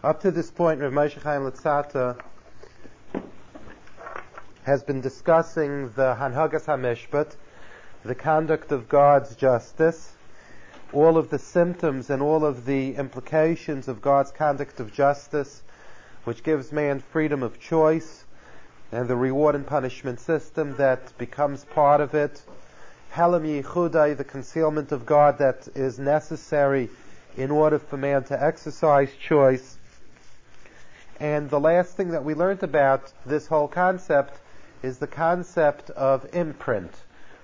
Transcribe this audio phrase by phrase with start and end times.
[0.00, 2.16] Up to this point, Rav Moshe Chaim Luzzatto
[4.62, 7.34] has been discussing the Hanhagas HaMishpat,
[8.04, 10.12] the conduct of God's justice,
[10.92, 15.62] all of the symptoms and all of the implications of God's conduct of justice,
[16.22, 18.24] which gives man freedom of choice,
[18.92, 22.40] and the reward and punishment system that becomes part of it.
[23.14, 26.88] Helam Yichudai, the concealment of God that is necessary
[27.36, 29.77] in order for man to exercise choice.
[31.20, 34.40] And the last thing that we learned about this whole concept
[34.82, 36.92] is the concept of imprint.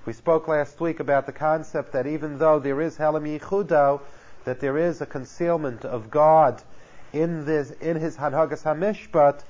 [0.06, 4.00] We spoke last week about the concept that even though there is Helam Yichudo,
[4.44, 6.62] that there is a concealment of God
[7.12, 9.40] in this in his Hanhagas Hamishpat,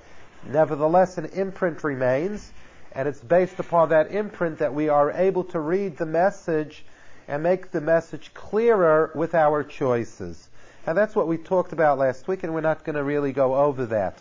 [0.47, 2.52] nevertheless an imprint remains,
[2.92, 6.86] and it's based upon that imprint that we are able to read the message
[7.28, 10.48] and make the message clearer with our choices.
[10.87, 13.55] And that's what we talked about last week, and we're not going to really go
[13.55, 14.20] over that.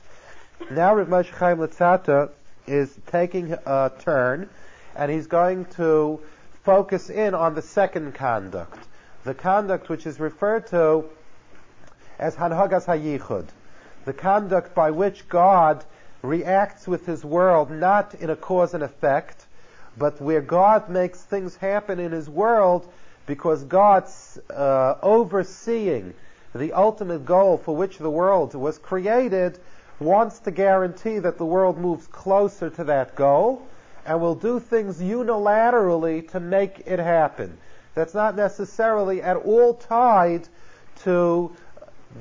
[0.72, 2.30] Now Rav Moshe Chaim Luzzatto
[2.68, 4.50] is taking a turn,
[4.96, 6.22] and he's going to
[6.64, 8.80] focus in on the second conduct,
[9.26, 11.04] the conduct which is referred to
[12.18, 13.48] as Hanhagas HaYichud,
[14.06, 15.84] the conduct by which God
[16.22, 19.46] reacts with His world not in a cause and effect,
[19.98, 22.90] but where God makes things happen in His world
[23.26, 26.14] because God's uh, overseeing
[26.56, 29.60] the ultimate goal for which the world was created
[30.00, 33.62] wants to guarantee that the world moves closer to that goal
[34.06, 37.58] and will do things unilaterally to make it happen.
[37.96, 40.48] That's not necessarily at all tied
[41.04, 41.56] to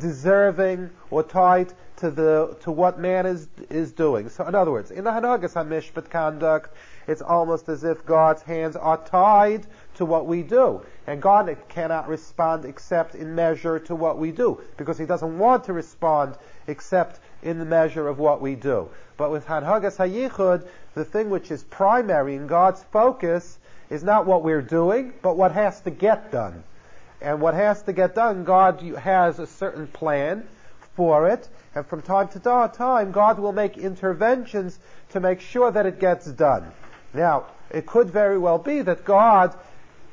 [0.00, 4.28] deserving or tied to the to what man is is doing.
[4.28, 6.74] So, in other words, in the Hanagas Hamishpat conduct,
[7.06, 12.08] it's almost as if God's hands are tied to what we do, and God cannot
[12.08, 17.20] respond except in measure to what we do, because He doesn't want to respond except
[17.42, 18.88] in the measure of what we do.
[19.16, 23.58] But with Hanhagas Hayichud, the thing which is primary in God's focus
[23.90, 26.64] is not what we're doing, but what has to get done.
[27.20, 30.46] And what has to get done, God has a certain plan
[30.94, 34.78] for it, and from time to time, God will make interventions
[35.10, 36.72] to make sure that it gets done.
[37.14, 39.56] Now, it could very well be that God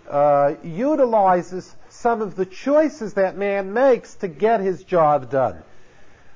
[0.10, 5.62] uh, utilizes some of the choices that man makes to get his job done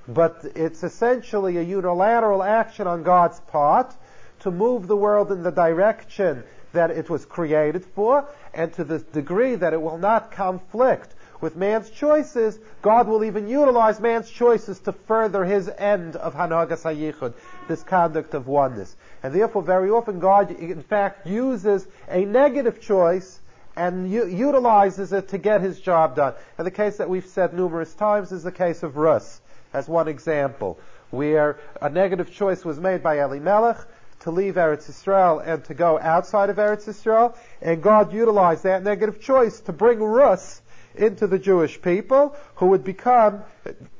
[0.07, 3.93] but it's essentially a unilateral action on God's part
[4.41, 8.99] to move the world in the direction that it was created for, and to the
[8.99, 14.79] degree that it will not conflict with man's choices, God will even utilize man's choices
[14.79, 17.33] to further his end of Hanagas HaYichud,
[17.67, 18.95] this conduct of oneness.
[19.21, 23.39] And therefore, very often, God, in fact, uses a negative choice
[23.75, 26.33] and utilizes it to get his job done.
[26.57, 29.41] And the case that we've said numerous times is the case of Rus
[29.73, 30.79] as one example,
[31.09, 33.77] where a negative choice was made by Elimelech
[34.19, 38.83] to leave Eretz Yisrael and to go outside of Eretz Yisrael, and God utilized that
[38.83, 40.61] negative choice to bring Rus
[40.95, 43.41] into the Jewish people, who would become,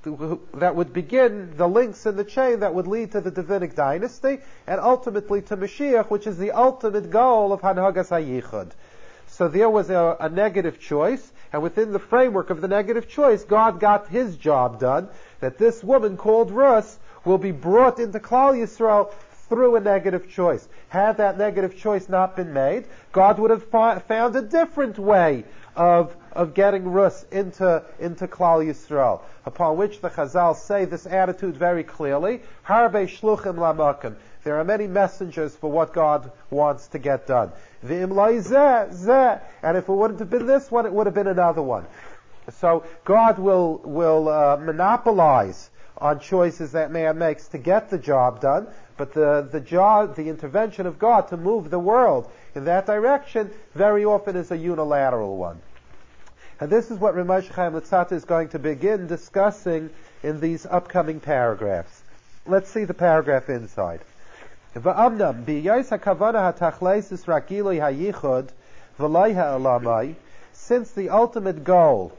[0.03, 4.38] that would begin the links in the chain that would lead to the Davidic dynasty,
[4.67, 8.72] and ultimately to Mashiach, which is the ultimate goal of Hanhagas HaYichud.
[9.34, 13.44] So there was a, a negative choice, and within the framework of the negative choice,
[13.44, 18.54] God got His job done, that this woman called Rus will be brought into Klal
[18.54, 19.12] Yisrael
[19.50, 20.68] through a negative choice.
[20.90, 23.64] Had that negative choice not been made, God would have
[24.04, 25.46] found a different way
[25.76, 29.22] of, of getting Rus into, into Klal Yisrael.
[29.48, 34.16] Upon which the Chazal say this attitude very clearly, Harbe shluchim lamakim.
[34.44, 37.52] There are many messengers for what God wants to get done.
[37.81, 37.92] And
[39.78, 41.86] if it wouldn't have been this one, it would have been another one.
[42.59, 48.42] So God will will uh, monopolize on choices that man makes to get the job
[48.42, 48.68] done,
[48.98, 53.50] but the the job, the intervention of God to move the world in that direction,
[53.74, 55.62] very often is a unilateral one.
[56.59, 59.90] And this is what Rav Moshe Chaim Luzzatto is going to begin discussing
[60.22, 62.02] in these upcoming paragraphs.
[62.46, 64.02] Let's see the paragraph inside.
[64.75, 66.52] V'amnam b'yais hakavana
[67.78, 68.47] hayichud
[68.97, 70.16] v'loi ha'olamai,
[70.52, 72.11] since the ultimate goal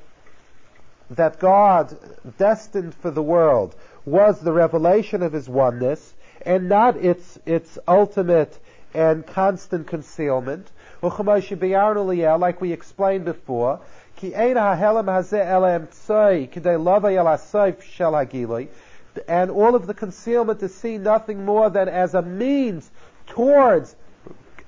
[1.11, 1.99] that God
[2.39, 3.75] destined for the world
[4.07, 6.15] was the revelation of His oneness
[6.47, 8.57] and not its, its ultimate
[8.95, 10.71] and constant concealment.
[11.03, 13.81] Like we explained before,
[19.29, 22.91] and all of the concealment is seen nothing more than as a means
[23.27, 23.95] towards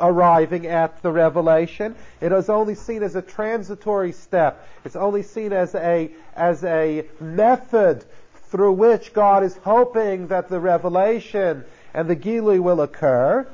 [0.01, 1.95] arriving at the revelation.
[2.21, 4.67] It is only seen as a transitory step.
[4.85, 8.05] It's only seen as a, as a method
[8.51, 11.65] through which God is hoping that the revelation
[11.95, 13.47] and the Gilui will occur.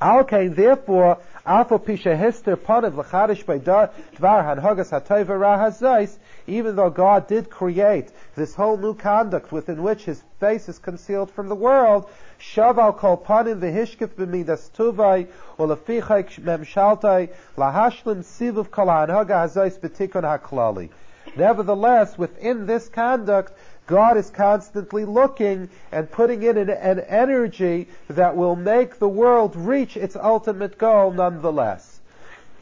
[0.00, 6.16] Okay, therefore, Alpha Pisha Hester Panav Lachadish by Dvar Hanhogas Hatova Rahazais,
[6.50, 11.30] even though God did create this whole new conduct within which his face is concealed
[11.30, 12.10] from the world,
[12.40, 20.90] Shaval Kol Panim V'Hishkif B'Midas Tuvai Ulefichai Memshaltai Lahashlim Sivuv HaKlali.
[21.36, 23.52] Nevertheless, within this conduct,
[23.86, 29.56] God is constantly looking and putting in an, an, energy that will make the world
[29.56, 32.00] reach its ultimate goal nonetheless.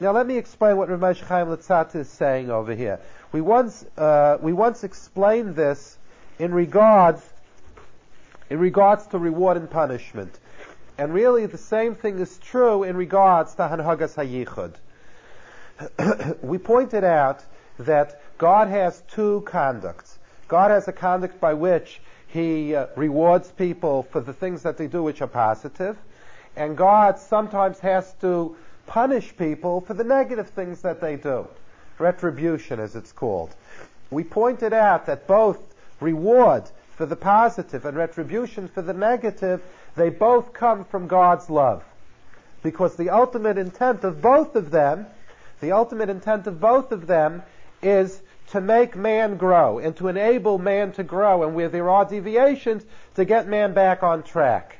[0.00, 3.00] Now let me explain what Rav Moshe Chaim Luzzatto is saying over here.
[3.30, 5.98] We once, uh, we once explained this
[6.38, 7.22] in regards,
[8.48, 10.38] in regards to reward and punishment.
[10.96, 14.74] And really the same thing is true in regards to Hanhagas Hayichud.
[16.42, 17.44] we pointed out
[17.78, 20.18] that God has two conducts.
[20.48, 24.86] God has a conduct by which He uh, rewards people for the things that they
[24.86, 25.96] do which are positive,
[26.56, 31.46] and God sometimes has to punish people for the negative things that they do.
[31.98, 33.54] Retribution, as it's called.
[34.10, 35.58] We pointed out that both
[36.00, 36.64] reward
[36.96, 39.62] for the positive and retribution for the negative,
[39.96, 41.84] they both come from God's love.
[42.62, 45.06] Because the ultimate intent of both of them,
[45.60, 47.42] the ultimate intent of both of them
[47.82, 48.20] is
[48.50, 52.84] to make man grow and to enable man to grow, and where there are deviations,
[53.14, 54.76] to get man back on track.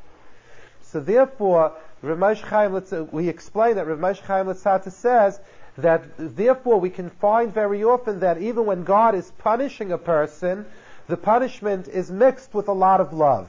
[0.82, 5.38] So therefore, Rav Moshe Chaim, we explain that Rav Moshe Chaim says
[5.78, 10.66] that therefore we can find very often that even when God is punishing a person,
[11.06, 13.48] the punishment is mixed with a lot of love.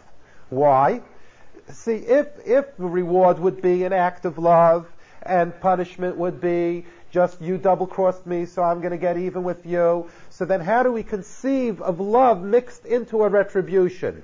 [0.49, 1.01] Why?
[1.71, 4.87] See, if, if the reward would be an act of love
[5.23, 9.43] and punishment would be just you double crossed me, so I'm going to get even
[9.43, 10.09] with you.
[10.29, 14.21] So then how do we conceive of love mixed into a retribution?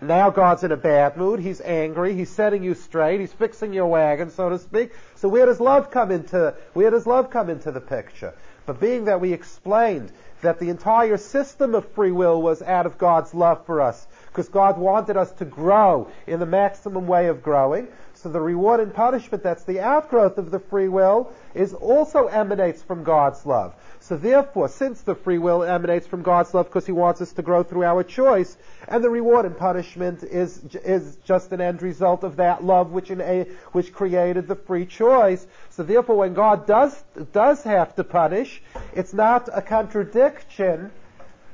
[0.00, 1.40] Now God's in a bad mood.
[1.40, 2.14] He's angry.
[2.14, 3.20] He's setting you straight.
[3.20, 4.92] He's fixing your wagon, so to speak.
[5.14, 8.34] So where does love come into, where does love come into the picture?
[8.66, 12.98] But being that we explained that the entire system of free will was out of
[12.98, 17.42] God's love for us, because God wanted us to grow in the maximum way of
[17.42, 17.88] growing,
[18.22, 22.80] so the reward and punishment that's the outgrowth of the free will is also emanates
[22.80, 23.74] from God's love.
[23.98, 27.42] So therefore, since the free will emanates from God's love because He wants us to
[27.42, 32.22] grow through our choice, and the reward and punishment is, is just an end result
[32.22, 35.44] of that love which, a, which created the free choice.
[35.70, 37.02] So therefore, when God does,
[37.32, 38.62] does have to punish,
[38.94, 40.92] it's not a contradiction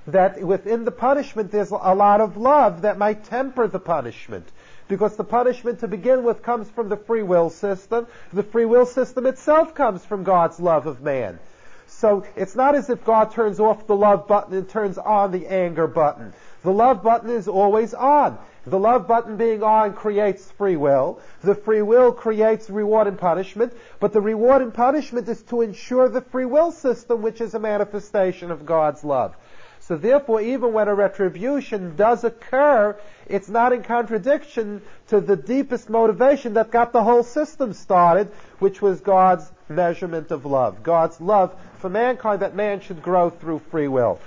[0.06, 4.50] that within the punishment there's a lot of love that might temper the punishment
[4.88, 8.06] because the punishment to begin with comes from the free will system.
[8.32, 11.38] The free will system itself comes from God's love of man.
[11.86, 15.46] So it's not as if God turns off the love button and turns on the
[15.46, 16.32] anger button.
[16.62, 18.38] The love button is always on.
[18.66, 21.20] The love button being on creates free will.
[21.42, 26.08] The free will creates reward and punishment, but the reward and punishment is to ensure
[26.08, 29.34] the free will system, which is a manifestation of God's love.
[29.80, 32.98] So therefore, even when a retribution does occur,
[33.28, 38.28] it's not in contradiction to the deepest motivation that got the whole system started,
[38.58, 40.82] which was God's measurement of love.
[40.82, 44.18] God's love for mankind that man should grow through free will.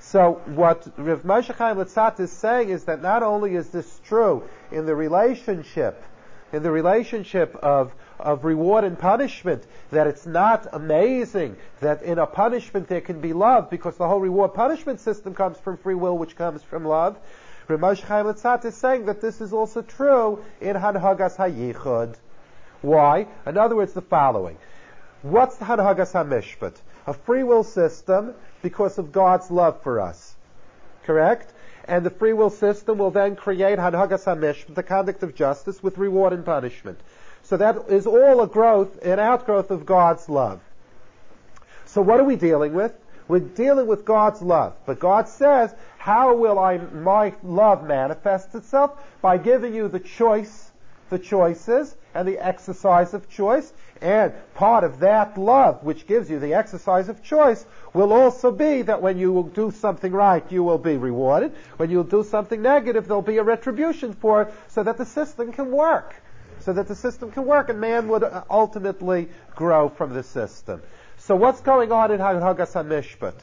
[0.00, 4.42] So what Rav Moshe Chaim Luzzatto is saying is that not only is this true
[4.72, 6.02] in the relationship,
[6.52, 12.26] in the relationship of of reward and punishment, that it's not amazing that in a
[12.26, 16.16] punishment there can be love, because the whole reward punishment system comes from free will,
[16.16, 17.18] which comes from love.
[17.70, 22.16] Rav Moshe Chaim Luzzatto is saying that this is also true in Hanhagas Hayichud.
[22.82, 23.26] Why?
[23.46, 24.56] In other words, the following.
[25.22, 26.74] What's the Hanhagas HaMishpat?
[27.06, 30.34] A free will system because of God's love for us.
[31.04, 31.52] Correct?
[31.84, 35.98] And the free will system will then create Hanhagas HaMishpat, the conduct of justice, with
[35.98, 36.98] reward and punishment.
[37.42, 40.60] So that is all a growth, an outgrowth of God's love.
[41.86, 42.92] So what are we dealing with?
[43.28, 44.74] We're dealing with God's love.
[44.86, 48.92] But God says, how will I, my love manifest itself?
[49.20, 50.70] By giving you the choice,
[51.10, 53.70] the choices, and the exercise of choice.
[54.00, 58.80] And part of that love, which gives you the exercise of choice, will also be
[58.80, 61.52] that when you will do something right, you will be rewarded.
[61.76, 65.52] When you do something negative, there'll be a retribution for it so that the system
[65.52, 66.14] can work
[66.60, 70.82] so that the system can work and man would uh, ultimately grow from the system.
[71.16, 73.34] So what's going on in HaMishpat?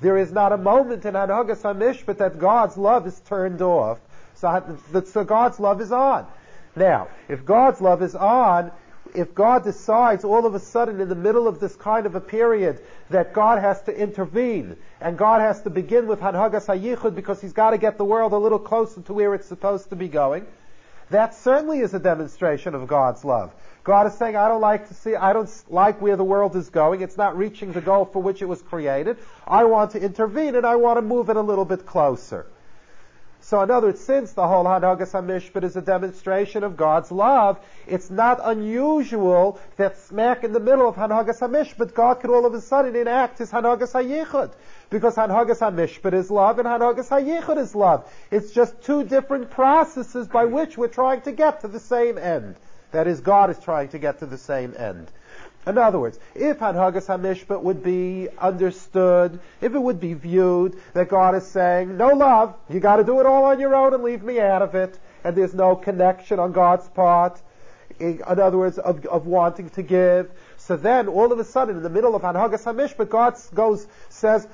[0.00, 3.98] There is not a moment in Hanhagas HaMishpat that God's love is turned off.
[4.34, 6.26] So, so God's love is on.
[6.74, 8.70] Now, if God's love is on,
[9.14, 12.20] if God decides all of a sudden in the middle of this kind of a
[12.20, 12.80] period
[13.10, 17.52] that God has to intervene and God has to begin with Hanhagas HaYichud because he's
[17.52, 20.46] got to get the world a little closer to where it's supposed to be going,
[21.10, 23.52] that certainly is a demonstration of God's love.
[23.82, 26.68] God is saying, I don't like to see, I don't like where the world is
[26.68, 27.00] going.
[27.00, 29.16] It's not reaching the goal for which it was created.
[29.46, 32.46] I want to intervene and I want to move it a little bit closer.
[33.42, 37.58] So in other words, since the whole Hanagas HaMishpat is a demonstration of God's love,
[37.86, 42.52] it's not unusual that smack in the middle of Hanagas HaMishpat, God could all of
[42.52, 44.52] a sudden enact his Hanagas HaYichud.
[44.90, 48.12] Because Hanagas HaMishpat is love and Hanagas HaYichud is love.
[48.30, 52.56] It's just two different processes by which we're trying to get to the same end.
[52.92, 55.10] That is, God is trying to get to the same end.
[55.66, 61.08] In other words, if Hanhagas HaMishpat would be understood, if it would be viewed that
[61.08, 64.22] God is saying, no love, you gotta do it all on your own and leave
[64.22, 67.40] me out of it, and there's no connection on God's part,
[67.98, 70.30] in other words, of, of wanting to give,
[70.70, 74.46] so then, all of a sudden, in the middle of Hanhagas HaMishpat, God goes, says,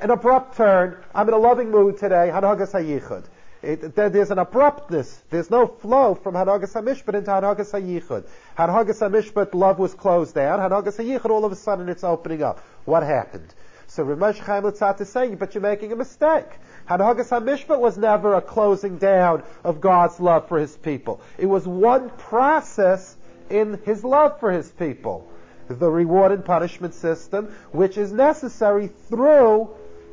[0.00, 3.24] an abrupt turn, I'm in a loving mood today, Hanhagas HaYichud.
[3.62, 5.22] It, there, there's an abruptness.
[5.28, 8.26] There's no flow from Hanagas HaMishpat into Hanagas HaYichud.
[8.56, 10.60] Hanagas HaMishpat, love was closed down.
[10.60, 12.64] Hanagas HaYichud, all of a sudden it's opening up.
[12.86, 13.54] What happened?
[13.86, 16.46] So Rav Moshe Chaim Lutzat is saying, but you're making a mistake.
[16.88, 21.20] Hanagas HaMishpat was never a closing down of God's love for His people.
[21.36, 23.16] It was one process
[23.50, 25.30] in His love for His people.
[25.68, 29.70] The reward and punishment system, which is necessary through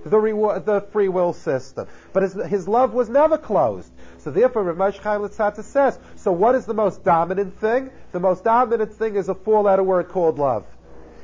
[0.09, 1.87] the, reward, the free will system.
[2.13, 3.91] But his, his love was never closed.
[4.19, 7.91] So therefore, Rav Moshe Chaim Luzzatto says, so what is the most dominant thing?
[8.11, 10.65] The most dominant thing is a four-letter word called love.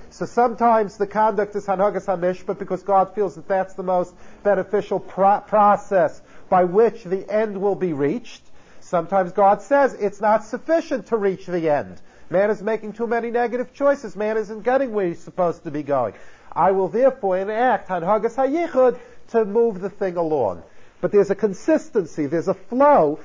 [0.10, 4.14] So sometimes the conduct is Hanhagas HaMishpat because God feels that that's the most
[4.44, 8.44] beneficial pro- process by which the end will be reached.
[8.80, 12.00] Sometimes God says it's not sufficient to reach the end.
[12.30, 14.16] Man is making too many negative choices.
[14.16, 16.14] Man isn't getting where he's supposed to be going.
[16.56, 20.64] I will therefore enact Hanhagas HaYichud to move the thing along.
[21.02, 23.20] But there's a consistency, there's a flow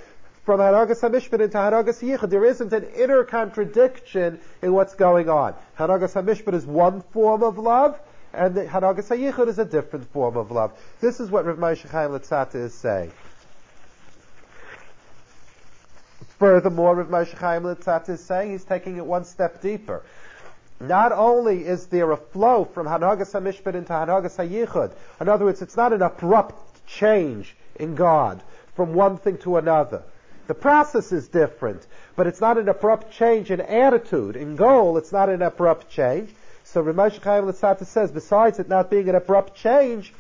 [0.44, 2.30] from Hanagas HaMishpat into Hanagas HaYichud.
[2.30, 5.54] There isn't an inner contradiction in what's going on.
[5.78, 8.00] Hanagas HaMishpat is one form of love,
[8.32, 10.73] and the Hanagas HaYichud is a different form of love.
[11.00, 13.12] This is what Rav Moshe Chaim Luzzatto is saying.
[16.38, 20.02] Furthermore, Rav Moshe Chaim Luzzatto is saying he's taking it one step deeper.
[20.80, 25.61] Not only is there a flow from Hanagas HaMishpat into Hanagas HaYichud, in other words,
[25.61, 28.42] it's not an abrupt change in God
[28.75, 30.02] from one thing to another.
[30.47, 34.37] The process is different, but it's not an abrupt change in attitude.
[34.37, 36.30] In goal, it's not an abrupt change.
[36.64, 40.14] So Rav Moshe Chaim Luzzatto says, besides it not being an abrupt change,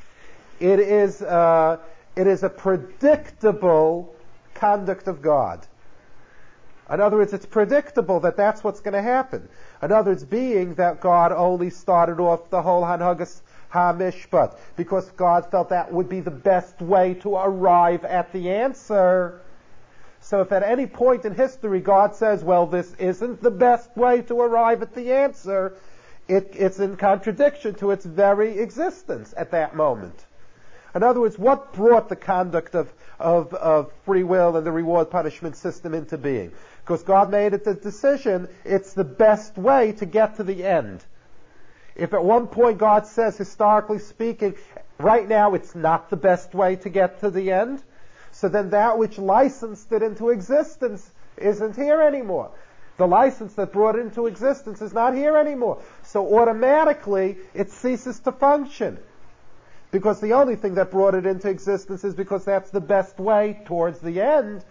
[0.60, 1.78] it is, uh,
[2.16, 4.14] it is a predictable
[4.54, 5.66] conduct of God.
[6.90, 9.48] In other words, it's predictable that that's what's going to happen.
[9.82, 13.42] In other words, being that God only started off the whole Hanhagas
[13.72, 19.40] HaMishpat because God felt that would be the best way to arrive at the answer.
[20.20, 24.22] So if at any point in history God says, well, this isn't the best way
[24.22, 25.74] to arrive at the answer,
[26.26, 30.24] it, it's in contradiction to its very existence at that moment.
[30.94, 35.10] In other words, what brought the conduct of, of, of free will and the reward
[35.10, 36.52] punishment system into being?
[36.88, 41.04] Because God made it the decision, it's the best way to get to the end.
[41.94, 44.54] If at one point God says, historically speaking,
[44.98, 47.82] right now it's not the best way to get to the end,
[48.32, 52.52] so then that which licensed it into existence isn't here anymore.
[52.96, 55.82] The license that brought it into existence is not here anymore.
[56.04, 58.96] So automatically it ceases to function.
[59.90, 63.60] Because the only thing that brought it into existence is because that's the best way
[63.66, 64.64] towards the end.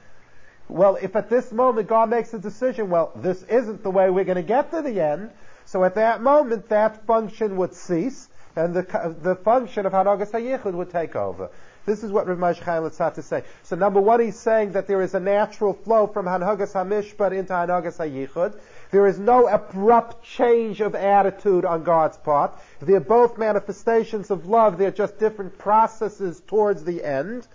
[0.70, 4.26] Well, if at this moment God makes a decision, well, this isn't the way we're
[4.26, 5.32] going to get to the end,
[5.66, 10.74] so at that moment that function would cease, and the, the function of Hanagas HaYichud
[10.74, 11.50] would take over.
[11.86, 13.44] This is what Rav Moshe Chaim Luzzatto say.
[13.64, 17.54] So number one, he's saying that there is a natural flow from Hanhagas HaMishpat into
[17.54, 18.60] Hanhagas HaYichud.
[18.92, 22.60] There is no abrupt change of attitude on God's part.
[22.82, 24.78] They're both manifestations of love.
[24.78, 27.48] They're just different processes towards the end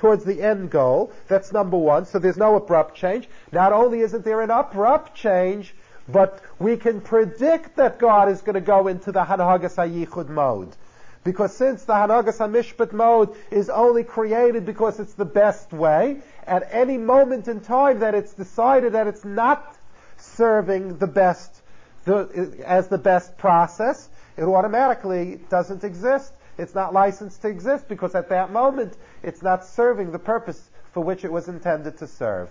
[0.00, 1.12] towards the end goal.
[1.28, 2.06] That's number one.
[2.06, 3.28] So there's no abrupt change.
[3.52, 5.74] Not only isn't there an abrupt change,
[6.08, 10.74] but we can predict that God is going to go into the Hanhagas HaYichud mode.
[11.22, 16.66] Because since the Hanagas HaMishpat mode is only created because it's the best way, at
[16.72, 19.76] any moment in time that it's decided that it's not
[20.16, 21.60] serving the best,
[22.06, 26.32] the, as the best process, it automatically doesn't exist.
[26.60, 31.02] It's not licensed to exist because at that moment it's not serving the purpose for
[31.02, 32.50] which it was intended to serve.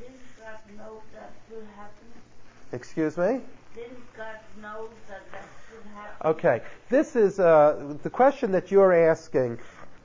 [0.00, 0.06] Is
[0.40, 2.06] that mode that will happen
[2.72, 3.40] Excuse me?
[3.74, 6.30] Didn't God know that that would happen?
[6.30, 9.58] Okay, this is uh, the question that you're asking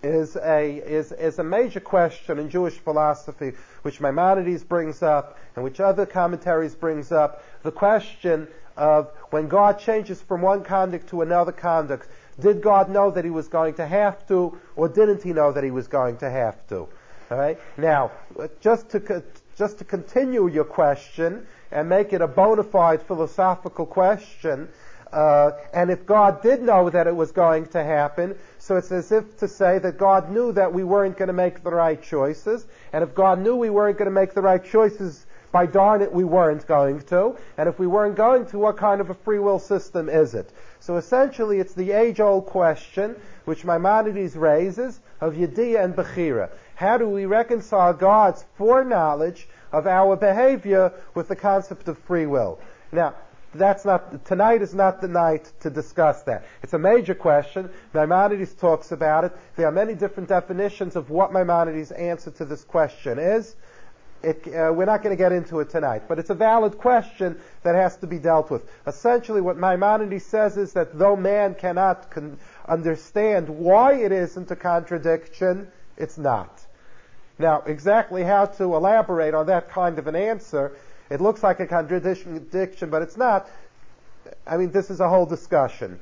[0.03, 5.63] is a is is a major question in Jewish philosophy, which Maimonides brings up and
[5.63, 7.43] which other commentaries brings up.
[7.61, 8.47] The question
[8.77, 12.07] of when God changes from one conduct to another conduct,
[12.39, 15.63] did God know that He was going to have to, or didn't He know that
[15.63, 16.87] He was going to have to?
[17.29, 17.57] All right.
[17.77, 18.11] Now,
[18.59, 19.23] just to
[19.57, 24.67] just to continue your question and make it a bona fide philosophical question.
[25.11, 29.11] Uh, and if God did know that it was going to happen, so it's as
[29.11, 32.65] if to say that God knew that we weren't going to make the right choices,
[32.93, 36.11] and if God knew we weren't going to make the right choices, by darn it,
[36.11, 37.35] we weren't going to.
[37.57, 40.51] And if we weren't going to, what kind of a free will system is it?
[40.79, 43.15] So essentially, it's the age-old question
[43.45, 46.49] which Maimonides raises of Yediyah and Bechira.
[46.75, 52.59] How do we reconcile God's foreknowledge of our behavior with the concept of free will?
[52.91, 53.15] Now,
[53.53, 56.45] that's not, tonight is not the night to discuss that.
[56.63, 57.69] It's a major question.
[57.93, 59.33] Maimonides talks about it.
[59.57, 63.55] There are many different definitions of what Maimonides' answer to this question is.
[64.23, 67.39] It, uh, we're not going to get into it tonight, but it's a valid question
[67.63, 68.69] that has to be dealt with.
[68.85, 72.37] Essentially, what Maimonides says is that though man cannot con-
[72.67, 76.61] understand why it isn't a contradiction, it's not.
[77.39, 80.77] Now, exactly how to elaborate on that kind of an answer,
[81.09, 83.49] it looks like a contradiction, but it's not.
[84.45, 85.99] I mean, this is a whole discussion.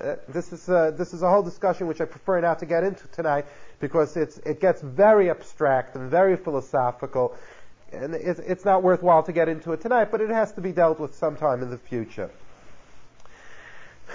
[0.00, 2.84] Uh, this is uh, this is a whole discussion which I prefer not to get
[2.84, 3.44] into tonight
[3.80, 7.34] because it's it gets very abstract and very philosophical,
[7.92, 10.10] and it's, it's not worthwhile to get into it tonight.
[10.10, 12.30] But it has to be dealt with sometime in the future.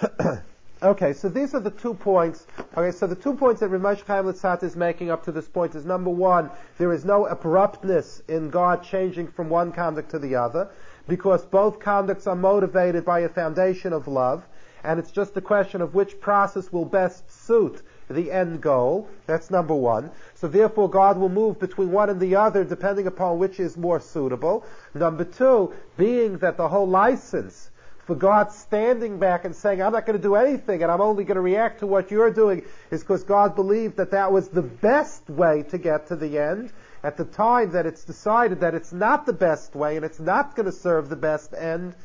[0.84, 2.46] Okay, so these are the two points.
[2.78, 5.48] Okay, so the two points that Rav Moshe Chaim Luzzatto is making up to this
[5.48, 10.20] point is number one, there is no abruptness in God changing from one conduct to
[10.20, 10.70] the other,
[11.08, 14.46] because both conducts are motivated by a foundation of love,
[14.84, 17.82] and it's just a question of which process will best suit
[18.14, 19.08] the end goal.
[19.26, 20.12] That's number one.
[20.36, 24.00] So therefore God will move between one and the other depending upon which is more
[24.00, 24.66] suitable.
[24.94, 27.72] Number two, being that the whole license
[28.06, 31.24] for God standing back and saying, I'm not going to do anything and I'm only
[31.24, 34.62] going to react to what you're doing is because God believed that that was the
[34.62, 36.72] best way to get to the end.
[37.04, 40.56] At the time that it's decided that it's not the best way and it's not
[40.56, 41.96] going to serve the best end,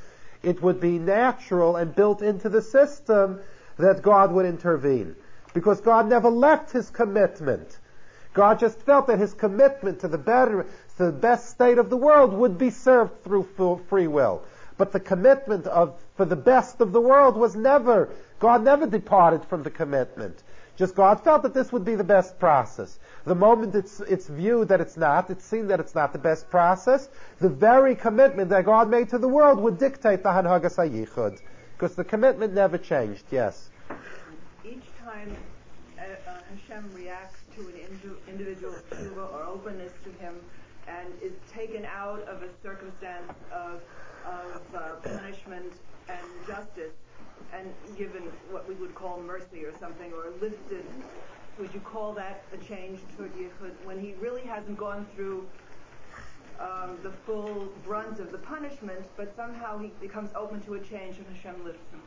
[0.43, 3.41] it would be natural and built into the system
[3.77, 5.17] that God would intervene.
[5.53, 7.79] Because God never left his commitment.
[8.35, 11.97] God just felt that his commitment to the better, to the best state of the
[11.97, 14.43] world would be served through free will.
[14.79, 18.09] But the commitment of, for the best of the world was never,
[18.39, 20.43] God never departed from the commitment.
[20.77, 22.99] Just God felt that this would be the best process.
[23.27, 26.49] The moment it's, it's viewed that it's not, it's seen that it's not the best
[26.49, 31.39] process, the very commitment that God made to the world would dictate the Hanhagas HaYichud.
[31.77, 33.69] Because the commitment never changed, yes.
[35.11, 35.37] Time
[35.99, 37.75] uh, uh, Hashem reacts to an
[38.29, 40.37] individual tshuva or openness to Him
[40.87, 43.81] and is taken out of a circumstance of
[44.25, 45.73] of uh, punishment
[46.09, 46.95] and justice
[47.53, 50.85] and given what we would call mercy or something, or lifted,
[51.59, 55.45] would you call that a change toward Yichud when he really hasn't gone through
[56.61, 61.17] um, the full brunt of the punishment, but somehow he becomes open to a change
[61.17, 62.01] and Hashem lifts him?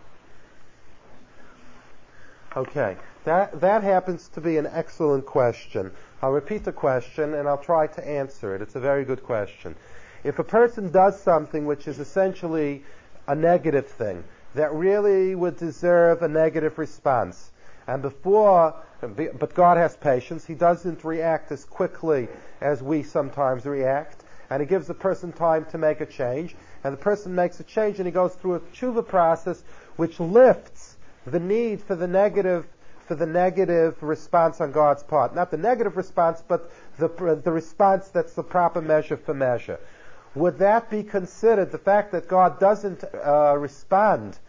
[2.55, 5.91] Okay, that, that happens to be an excellent question.
[6.21, 8.61] I'll repeat the question and I'll try to answer it.
[8.61, 9.75] It's a very good question.
[10.23, 12.83] If a person does something which is essentially
[13.27, 17.49] a negative thing, that really would deserve a negative response,
[17.87, 22.27] and before, but God has patience, He doesn't react as quickly
[22.61, 26.93] as we sometimes react, and He gives the person time to make a change, and
[26.93, 29.63] the person makes a change and he goes through a tshuva process
[29.95, 30.72] which lifts
[31.25, 32.65] the need for the negative
[33.07, 35.35] for the negative response on God's part.
[35.35, 37.09] Not the negative response, but the,
[37.43, 39.77] the response that's the proper measure for measure
[40.35, 44.39] would that be considered, the fact that God doesn't uh, respond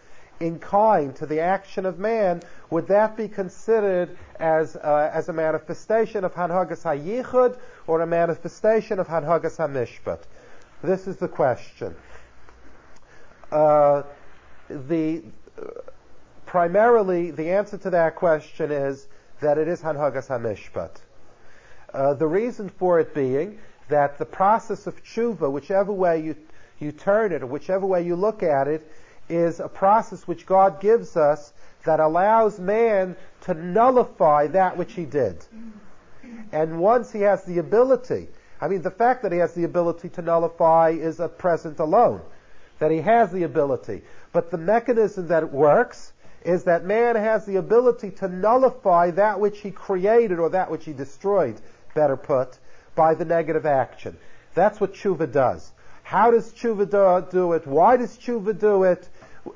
[0.41, 5.33] in kind to the action of man, would that be considered as, uh, as a
[5.33, 10.23] manifestation of Hanhagas HaYichud or a manifestation of Hanhagas HaMishpat?
[10.83, 11.95] This is the question.
[13.53, 14.03] Uh,
[14.69, 15.23] the,
[16.55, 19.09] primarily, the answer to that question is
[19.41, 20.93] that it is Hanhagas HaMishpat.
[21.93, 26.37] Uh, the reason for it being that the process of tshuva, whichever way you,
[26.79, 28.89] you turn it or whichever way you look at it,
[29.29, 31.53] is a process which God gives us
[31.87, 35.45] that allows man to nullify that which he did.
[36.53, 38.29] And once he has the ability,
[38.61, 42.21] I mean, the fact that he has the ability to nullify is a present alone.
[42.79, 44.03] that he has the ability.
[44.33, 46.13] But the mechanism that it works
[46.45, 50.85] is that man has the ability to nullify that which he created or that which
[50.85, 51.61] he destroyed,
[51.95, 52.59] better put,
[52.95, 54.17] by the negative action.
[54.55, 55.73] That's what tshuva does.
[56.03, 57.67] How does tshuva do, it?
[57.67, 59.09] Why does tshuva do it?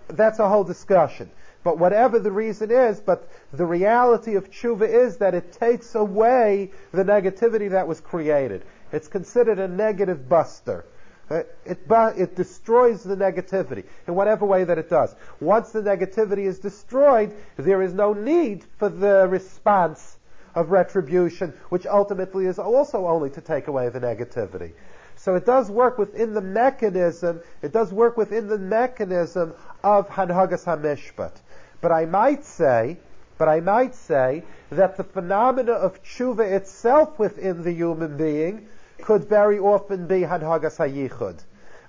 [0.08, 1.30] That's a whole discussion.
[1.62, 6.70] But whatever the reason is, but the reality of tshuva is that it takes away
[6.92, 8.64] the negativity that was created.
[8.92, 10.86] It's considered a negative buster.
[11.30, 11.78] Uh, it,
[12.16, 15.14] it destroys the negativity in whatever way that it does.
[15.40, 20.16] Once the negativity is destroyed, there is no need for the response
[20.54, 24.72] of retribution, which ultimately is also only to take away the negativity.
[25.16, 30.64] So it does work within the mechanism, it does work within the mechanism of Hanhagas
[30.64, 31.32] HaMishpat.
[31.80, 32.96] But I might say,
[33.36, 38.68] but I might say that the phenomena of tshuva itself within the human being
[39.02, 41.40] could very often be Hanhagas HaYichud.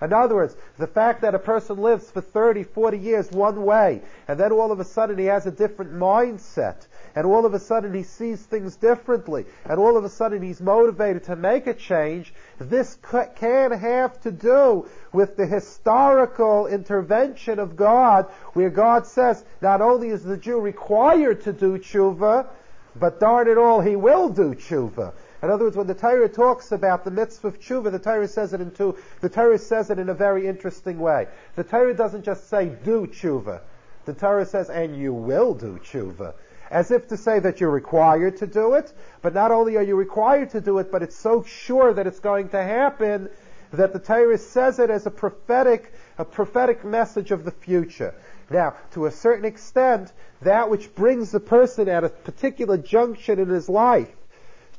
[0.02, 4.02] In other words, the fact that a person lives for 30, 40 years one way,
[4.30, 7.60] and then all of a sudden he has a different mindset, and all of a
[7.60, 11.74] sudden he sees things differently, and all of a sudden he's motivated to make a
[11.74, 12.98] change, this
[13.36, 20.10] can have to do with the historical intervention of God, where God says, not only
[20.10, 22.48] is the Jew required to do tshuva,
[22.96, 25.12] but darn it all, he will do tshuva.
[25.42, 28.54] In other words, when the Torah talks about the mitzvah of tshuva, the Torah says
[28.54, 31.28] it in two, the Torah says it in a very interesting way.
[31.56, 33.62] The Torah doesn't just say do tshuva.
[34.06, 36.34] The Torah says, and you will do tshuva.
[36.70, 39.96] As if to say that you're required to do it, but not only are you
[39.96, 43.30] required to do it, but it's so sure that it's going to happen
[43.72, 48.14] that the Torah says it as a prophetic, a prophetic message of the future.
[48.50, 53.48] Now, to a certain extent, that which brings the person at a particular junction in
[53.48, 54.10] his life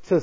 [0.07, 0.21] to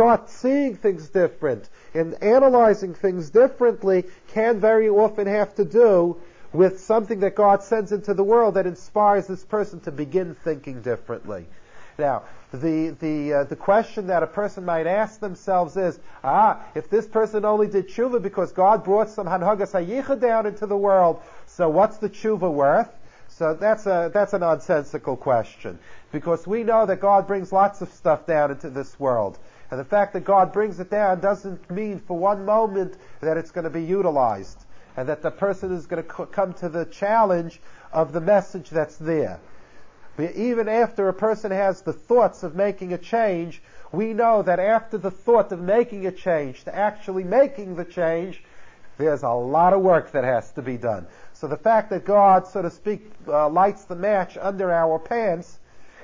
[0.00, 6.16] start seeing things different and analyzing things differently can very often have to do
[6.54, 10.80] with something that God sends into the world that inspires this person to begin thinking
[10.80, 11.44] differently.
[11.98, 16.88] Now, the the uh, the question that a person might ask themselves is, ah, if
[16.88, 21.20] this person only did tshuva because God brought some hanhagas hayichud down into the world,
[21.44, 22.88] so what's the tshuva worth?
[23.28, 25.78] So that's a that's a nonsensical question
[26.10, 29.38] because we know that God brings lots of stuff down into this world.
[29.70, 33.50] And the fact that God brings it down doesn't mean for one moment that it's
[33.50, 34.64] going to be utilized
[34.96, 37.60] and that the person is going to come to the challenge
[37.92, 39.38] of the message that's there.
[40.18, 44.98] Even after a person has the thoughts of making a change, we know that after
[44.98, 48.42] the thought of making a change to actually making the change,
[48.98, 51.06] there's a lot of work that has to be done.
[51.32, 55.59] So the fact that God, so to speak, uh, lights the match under our pants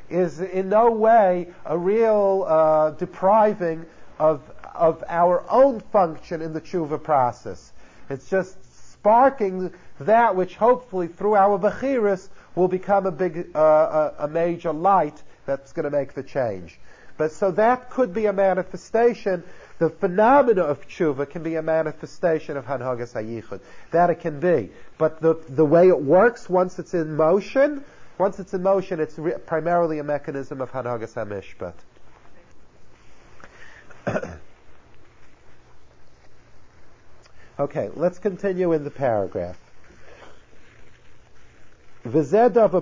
[0.09, 3.87] is in no way a real uh, depriving
[4.19, 4.43] of,
[4.75, 7.73] of our own function in the tshuva process.
[8.09, 8.57] It's just
[8.93, 14.73] sparking that which hopefully through our bechiris will become a big, uh, a, a major
[14.73, 16.79] light that's going to make the change.
[17.17, 19.43] But so that could be a manifestation.
[19.79, 23.61] The phenomena of tshuva can be a manifestation of hanhagas hayichud.
[23.91, 24.71] That it can be.
[24.99, 27.85] But the, the way it works once it's in motion,
[28.19, 31.75] once it's in motion, it's re- primarily a mechanism of Hanagas HaMishpat.
[37.59, 39.59] okay, let's continue in the paragraph.
[42.05, 42.75] Vized of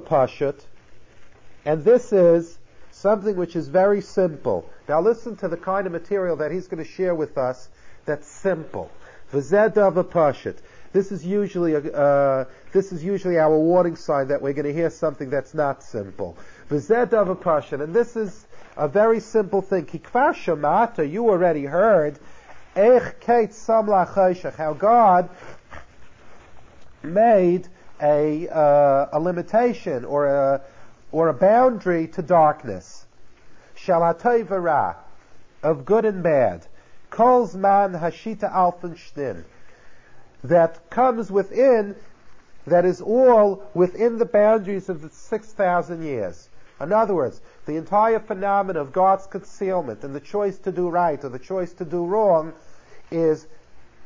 [1.64, 2.58] and this is
[2.90, 4.68] something which is very simple.
[4.88, 7.70] Now listen to the kind of material that he's going to share with us
[8.04, 8.90] that's simple.
[9.32, 9.96] Vized of
[10.94, 14.72] this is usually a, uh, this is usually our warning sign that we're going to
[14.72, 16.38] hear something that's not simple.
[16.70, 19.86] And this is a very simple thing.
[19.86, 22.20] Kikvar you already heard,
[24.56, 25.28] how God
[27.02, 27.68] made
[28.00, 30.62] a, uh, a limitation or a,
[31.10, 33.04] or a boundary to darkness.
[33.76, 34.48] Shalatay
[35.64, 36.64] of good and bad.
[37.10, 39.42] Calls man hashita alfen shtin
[40.44, 41.96] that comes within,
[42.66, 46.48] that is all within the boundaries of the 6,000 years.
[46.80, 51.22] In other words, the entire phenomenon of God's concealment and the choice to do right
[51.24, 52.52] or the choice to do wrong
[53.10, 53.46] is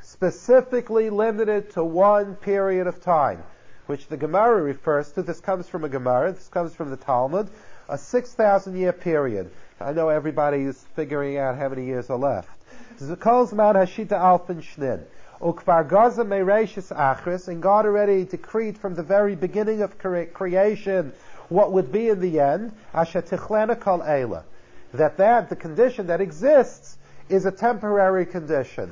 [0.01, 3.43] specifically limited to one period of time,
[3.87, 5.23] which the Gemara refers to.
[5.23, 7.51] This comes from a Gemara, this comes from the Talmud,
[7.89, 9.51] a 6,000 year period.
[9.81, 12.49] I know everybody is figuring out how many years are left.
[16.91, 21.13] Achris, and God already decreed from the very beginning of creation
[21.49, 24.43] what would be in the end, Asher Kol Eila.
[24.95, 26.99] That that, the condition that exists,
[27.29, 28.91] is a temporary condition.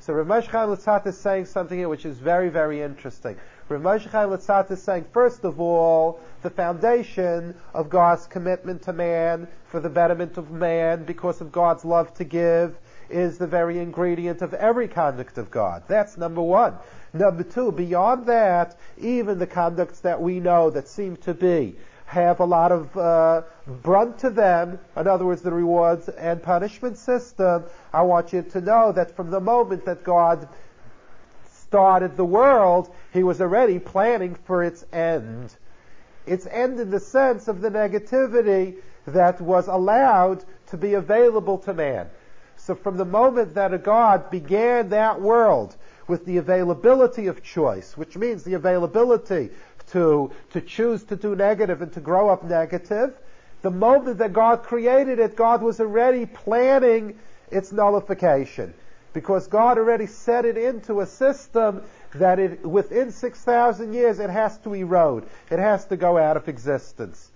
[0.00, 3.36] So Rav Moshe Chaim Luzzatto is saying something here which is very, very interesting.
[3.68, 8.92] Rav Moshe Chaim Luzzatto is saying, first of all, the foundation of God's commitment to
[8.92, 12.76] man for the betterment of man because of God's love to give
[13.12, 15.84] is the very ingredient of every conduct of God.
[15.86, 16.74] That's number one.
[17.12, 21.76] Number two, beyond that, even the conducts that we know that seem to be
[22.12, 26.98] have a lot of uh, brunt to them, in other words, the rewards and punishment
[26.98, 30.46] system, I want you to know that from the moment that God
[31.44, 35.56] started the world, He was already planning for its end.
[36.26, 41.72] Its end in the sense of the negativity that was allowed to be available to
[41.72, 42.10] man.
[42.64, 45.74] So from the moment that a God began that world
[46.06, 49.50] with the availability of choice, which means the availability
[49.90, 53.14] to, to choose to do negative and to grow up negative.
[53.62, 57.18] The moment that God created it, God was already planning
[57.50, 58.74] its nullification.
[59.12, 61.82] Because God already set it into a system
[62.14, 65.28] that it, within 6,000 years it has to erode.
[65.50, 67.30] It has to go out of existence.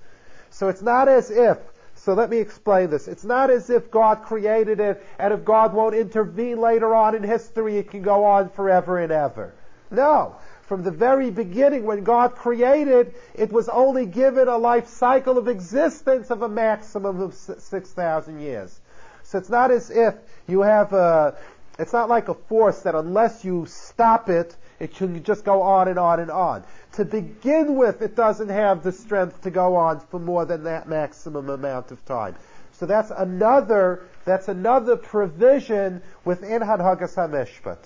[0.51, 1.59] So it's not as if,
[2.07, 3.09] so let me explain this.
[3.09, 7.25] It's not as if God created it and if God won't intervene later on in
[7.25, 9.53] history, it can go on forever and ever.
[9.91, 10.37] No
[10.69, 15.49] from the very beginning when God created, it was only given a life cycle of
[15.49, 18.81] existence of a maximum of 6,000 years.
[19.25, 20.15] So it's not as if
[20.47, 21.37] you have a,
[21.77, 25.89] it's not like a force that unless you stop it, it can just go on
[25.89, 26.65] and on and on.
[26.93, 30.89] To begin with, it doesn't have the strength to go on for more than that
[30.89, 32.37] maximum amount of time.
[32.73, 37.79] So that's another, that's another provision within Hanhagas HaMishpat.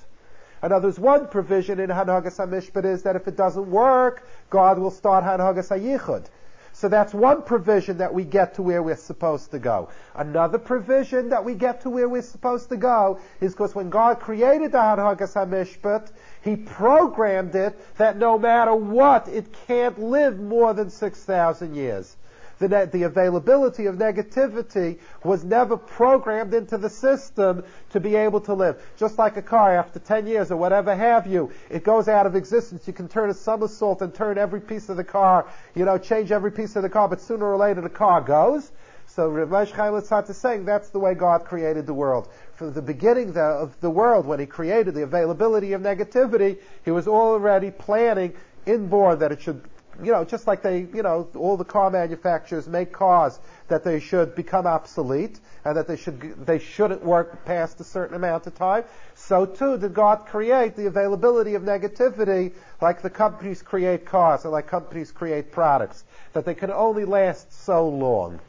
[0.62, 4.90] And there's one provision in Hanhagas HaMishpat is that if it doesn't work, God will
[4.90, 6.26] start Hanhagas HaYichud.
[6.72, 9.90] So that's one provision that we get to where we're supposed to go.
[10.14, 14.20] Another provision that we get to where we're supposed to go is because when God
[14.20, 16.10] created the Hanhagas HaMishpat,
[16.42, 22.16] He programmed it that no matter what, it can't live more than 6,000 years
[22.60, 28.54] the, the availability of negativity was never programmed into the system to be able to
[28.54, 28.80] live.
[28.96, 32.36] Just like a car, after 10 years or whatever have you, it goes out of
[32.36, 32.86] existence.
[32.86, 36.30] You can turn a somersault and turn every piece of the car, you know, change
[36.30, 38.70] every piece of the car, but sooner or later the car goes.
[39.16, 42.28] So Rav Chaim is saying that's the way God created the world.
[42.54, 47.08] From the beginning of the world, when He created the availability of negativity, He was
[47.08, 48.34] already planning
[48.66, 49.62] inborn that it should
[50.00, 54.00] you know, just like they, you know, all the car manufacturers make cars that they
[54.00, 58.54] should become obsolete and that they should they shouldn't work past a certain amount of
[58.54, 58.84] time.
[59.14, 64.52] So too did God create the availability of negativity, like the companies create cars and
[64.52, 68.40] like companies create products, that they can only last so long.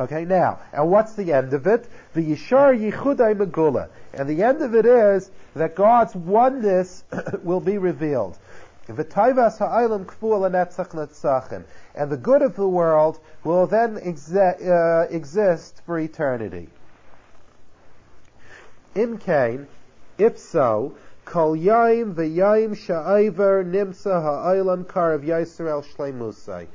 [0.00, 1.88] Okay, now, and what's the end of it?
[2.14, 3.88] The Yishar Yichudai Megula.
[4.14, 7.02] And the end of it is that God's oneness
[7.42, 8.38] will be revealed.
[8.86, 9.04] And the
[12.22, 16.68] good of the world will then exi- uh, exist for eternity.
[18.94, 19.66] Imkain,
[20.16, 26.68] if so, kol yaim v'yaim sha'ayver nimsa ha'aylam karav Yisrael shleimusai.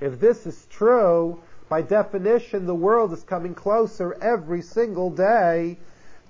[0.00, 5.78] If this is true, by definition, the world is coming closer every single day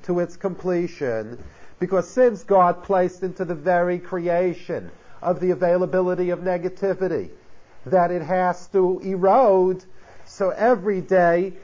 [0.03, 1.43] to its completion.
[1.79, 4.91] Because since God placed into the very creation
[5.23, 7.31] of the availability of negativity,
[7.87, 9.83] that it has to erode.
[10.27, 11.55] So every day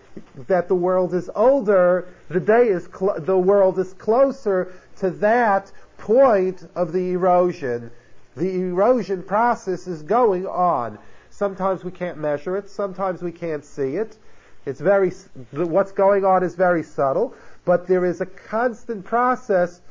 [0.48, 5.70] that the world is older, the day is cl- the world is closer to that
[5.98, 7.90] point of the erosion.
[8.36, 10.98] The erosion process is going on.
[11.36, 12.70] Sometimes we can't measure it.
[12.70, 14.16] Sometimes we can't see it.
[14.64, 15.10] It's very
[15.50, 17.34] what's going on is very subtle,
[17.66, 19.82] but there is a constant process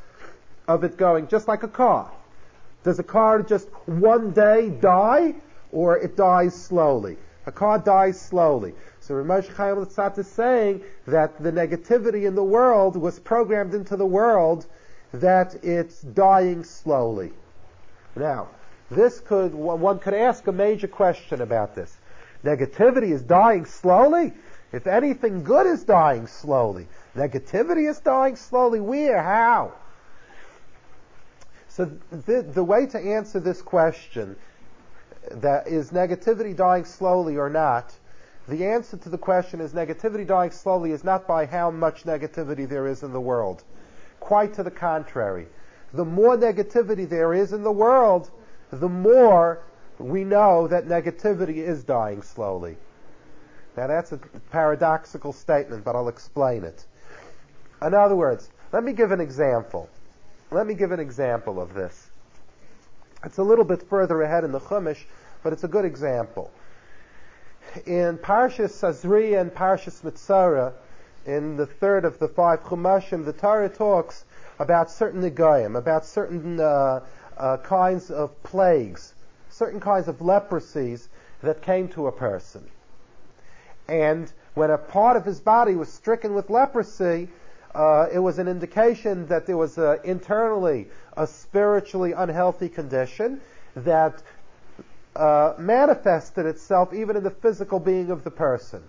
[0.67, 2.11] of it going, just like a car.
[2.83, 5.35] Does a car just one day die,
[5.71, 7.15] or it dies slowly?
[7.45, 8.73] A car dies slowly.
[8.99, 13.75] So Rav Moshe Chaim Luzzatto is saying that the negativity in the world was programmed
[13.75, 14.65] into the world
[15.13, 17.33] that it's dying slowly.
[18.15, 18.47] Now,
[18.91, 21.95] this could, one could ask a major question about this.
[22.43, 24.33] Negativity is dying slowly?
[24.71, 28.79] If anything good is dying slowly, negativity is dying slowly.
[28.79, 29.21] Where?
[29.21, 29.73] How?
[31.69, 34.35] So the, the way to answer this question,
[35.31, 37.93] that is negativity dying slowly or not,
[38.47, 42.69] the answer to the question is negativity dying slowly is not by how much negativity
[42.69, 43.63] there is in the world.
[44.19, 45.47] Quite to the contrary.
[45.93, 48.29] The more negativity there is in the world,
[48.71, 49.59] the more
[49.97, 52.77] we know that negativity is dying slowly.
[53.77, 54.17] Now that's a
[54.51, 56.85] paradoxical statement, but I'll explain it.
[57.81, 59.89] In other words, Let me give an example.
[60.51, 62.09] Let me give an example of this.
[63.23, 65.01] It's a little bit further ahead in the Chumash,
[65.43, 66.51] but it's a good example.
[67.85, 70.73] In Parshas Tazria and Parshas Metzora,
[71.25, 74.25] in the third of the five Chumashim, the Torah talks
[74.59, 76.99] about certain negayim, about certain uh,
[77.37, 79.13] uh, kinds of plagues,
[79.49, 81.07] certain kinds of leprosies
[81.41, 82.69] that came to a person.
[83.87, 87.29] And when a part of his body was stricken with leprosy,
[87.73, 93.41] uh, it was an indication that there was a, internally a spiritually unhealthy condition
[93.75, 94.23] that
[95.15, 98.81] uh, manifested itself even in the physical being of the person.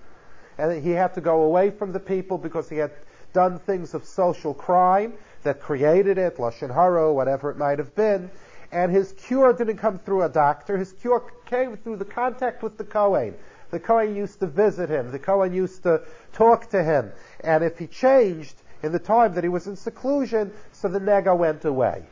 [0.59, 2.93] And he had to go away from the people because he had
[3.33, 5.13] done things of social crime
[5.47, 8.31] that created it, lashon hara, whatever it might have been.
[8.73, 10.77] And his cure didn't come through a doctor.
[10.77, 13.35] His cure came through the contact with the Kohen.
[13.71, 15.13] The Kohen used to visit him.
[15.13, 17.13] The Kohen used to talk to him.
[17.41, 21.37] And if he changed in the time that he was in seclusion, so the nega
[21.37, 22.05] went away.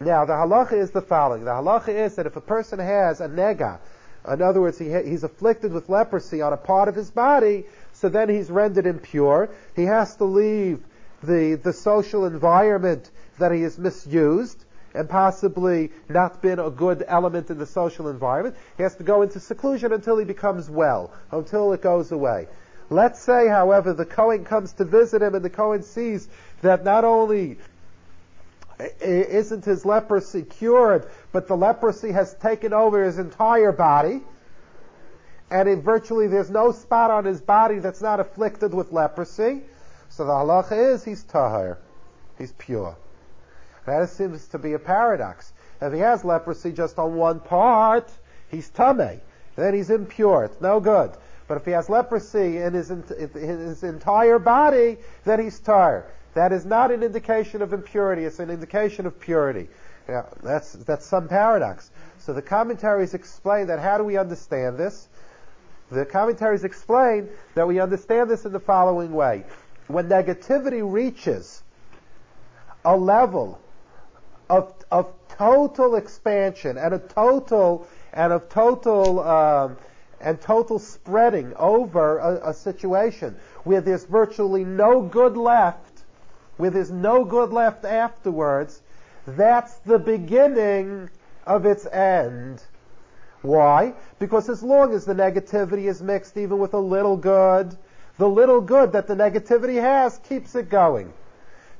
[0.00, 1.44] Now, the halacha is the following.
[1.44, 3.78] The halacha is that if a person has a nega,
[4.28, 8.08] in other words, he, he's afflicted with leprosy on a part of his body, so
[8.08, 9.48] then he's rendered impure.
[9.74, 10.82] He has to leave
[11.22, 17.50] the, the social environment that he has misused and possibly not been a good element
[17.50, 18.56] in the social environment.
[18.76, 22.48] He has to go into seclusion until he becomes well, until it goes away.
[22.90, 26.28] Let's say, however, the Kohen comes to visit him and the Kohen sees
[26.62, 27.58] that not only
[29.00, 34.22] isn't his leprosy cured, but the leprosy has taken over his entire body,
[35.50, 39.62] and virtually there's no spot on his body that's not afflicted with leprosy.
[40.18, 41.78] So the halacha is he's tahir,
[42.38, 42.96] he's pure.
[43.86, 45.52] That seems to be a paradox.
[45.80, 48.10] If he has leprosy just on one part,
[48.50, 49.20] he's tame.
[49.54, 50.42] Then he's impure.
[50.42, 51.12] It's no good.
[51.46, 56.10] But if he has leprosy in his, in his entire body, then he's tar.
[56.34, 58.24] That is not an indication of impurity.
[58.24, 59.68] It's an indication of purity.
[60.08, 61.92] Yeah, that's, that's some paradox.
[62.18, 65.06] So the commentaries explain that how do we understand this?
[65.92, 69.44] The commentaries explain that we understand this in the following way.
[69.88, 71.62] When negativity reaches
[72.84, 73.58] a level
[74.48, 79.76] of, of total expansion and a total and of total um,
[80.20, 86.02] and total spreading over a, a situation where there's virtually no good left,
[86.56, 88.82] where there's no good left afterwards,
[89.26, 91.08] that's the beginning
[91.46, 92.62] of its end.
[93.42, 93.94] Why?
[94.18, 97.76] Because as long as the negativity is mixed even with a little good,
[98.18, 101.12] the little good that the negativity has keeps it going.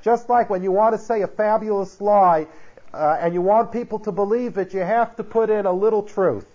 [0.02, 2.46] Just like when you want to say a fabulous lie
[2.94, 6.02] uh, and you want people to believe it, you have to put in a little
[6.02, 6.46] truth.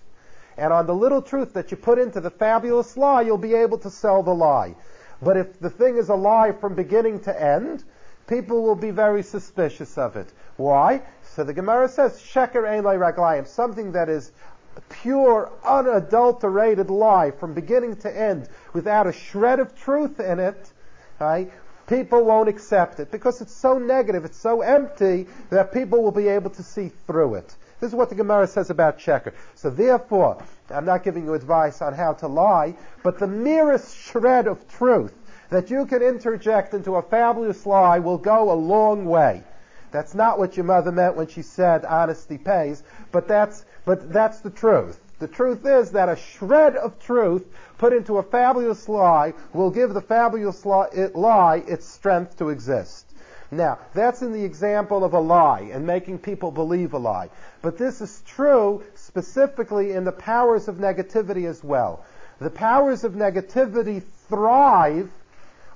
[0.58, 3.78] And on the little truth that you put into the fabulous lie, you'll be able
[3.80, 4.76] to sell the lie.
[5.22, 7.84] But if the thing is a lie from beginning to end,
[8.28, 10.32] people will be very suspicious of it.
[10.58, 11.02] Why?
[11.36, 14.32] So the Gemara says, Sheker ein raglayim, something that is
[14.82, 20.72] pure, unadulterated lie from beginning to end, without a shred of truth in it,
[21.20, 21.52] right?
[21.88, 26.28] People won't accept it because it's so negative, it's so empty that people will be
[26.28, 27.56] able to see through it.
[27.80, 29.34] This is what the Gemara says about sheker.
[29.56, 34.48] So therefore, I'm not giving you advice on how to lie, but the merest shred
[34.48, 35.14] of truth
[35.50, 39.44] that you can interject into a fabulous lie will go a long way.
[39.92, 42.82] That's not what your mother meant when she said honesty pays,
[43.12, 45.00] but that's, but that's the truth.
[45.20, 47.46] The truth is that a shred of truth
[47.78, 53.06] put into a fabulous lie will give the fabulous lie its strength to exist.
[53.52, 57.30] Now, that's in the example of a lie and making people believe a lie.
[57.62, 62.04] But this is true specifically in the powers of negativity as well.
[62.40, 65.12] The powers of negativity thrive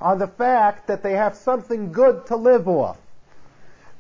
[0.02, 2.98] on the fact that they have something good to live off.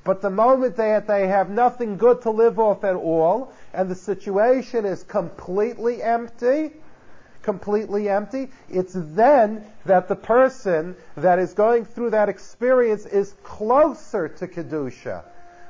[0.03, 3.95] But the moment that they have nothing good to live off at all, and the
[3.95, 6.71] situation is completely empty,
[7.43, 14.29] completely empty, it's then that the person that is going through that experience is closer
[14.29, 15.23] to Kedusha.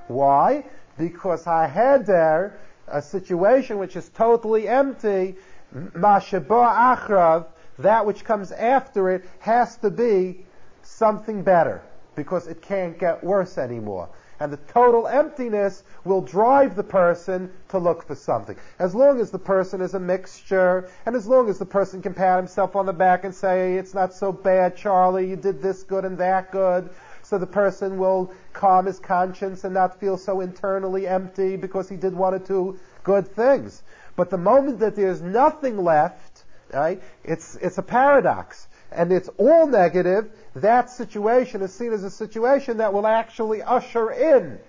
[0.08, 0.64] Why?
[0.98, 5.36] Because I had there a situation which is totally empty,
[5.76, 7.48] Mashaba Achrav,
[7.80, 10.46] that which comes after it has to be
[10.82, 11.82] something better
[12.16, 14.08] because it can't get worse anymore
[14.40, 18.56] and the total emptiness will drive the person to look for something.
[18.80, 22.14] As long as the person is a mixture, and as long as the person can
[22.14, 25.84] pat himself on the back and say, it's not so bad, Charlie, you did this
[25.84, 26.90] good and that good,
[27.24, 31.98] so the person will calm his conscience and not feel so internally empty because he
[31.98, 33.84] did one or two good things.
[34.16, 38.67] But the moment that there's nothing left, right, it's, it's a paradox.
[38.92, 44.12] And it's all negative, that situation is seen as a situation that will actually usher
[44.12, 44.60] in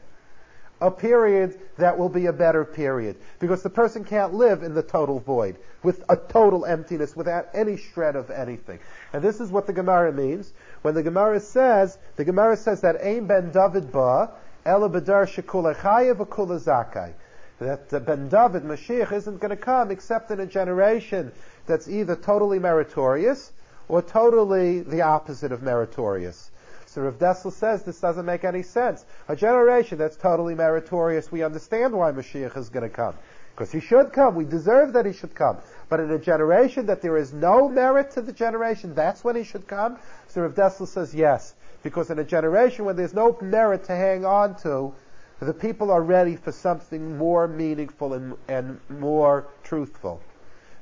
[0.81, 3.17] a period that will be a better period.
[3.39, 7.77] Because the person can't live in the total void, with a total emptiness, without any
[7.77, 8.79] shred of anything.
[9.13, 10.53] And this is what the Gemara means.
[10.83, 14.31] When the Gemara says, the Gemara says that Ein ben David ba,
[14.65, 17.13] ela bedar shekula zakai.
[17.59, 21.33] That uh, Ben David, Mashiach, isn't going to come except in a generation
[21.67, 23.51] that's either totally meritorious
[23.89, 26.51] or totally the opposite of meritorious.
[26.87, 29.05] So Rav Dessler says this doesn't make any sense.
[29.29, 33.15] A generation that's totally meritorious, we understand why Mashiach is going to come.
[33.55, 34.35] Because he should come.
[34.35, 35.59] We deserve that he should come.
[35.89, 39.45] But in a generation that there is no merit to the generation, that's when he
[39.45, 39.99] should come.
[40.29, 41.55] So Rav Dessler says yes.
[41.83, 44.95] Because in a generation when there's no merit to hang on to,
[45.41, 50.21] the people are ready for something more meaningful and, and more truthful.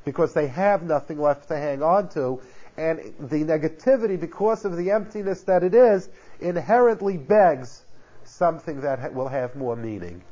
[0.05, 2.41] Because they have nothing left to hang on to,
[2.77, 6.09] and the negativity, because of the emptiness that it is,
[6.41, 7.85] inherently begs
[8.25, 10.23] something that ha- will have more meaning.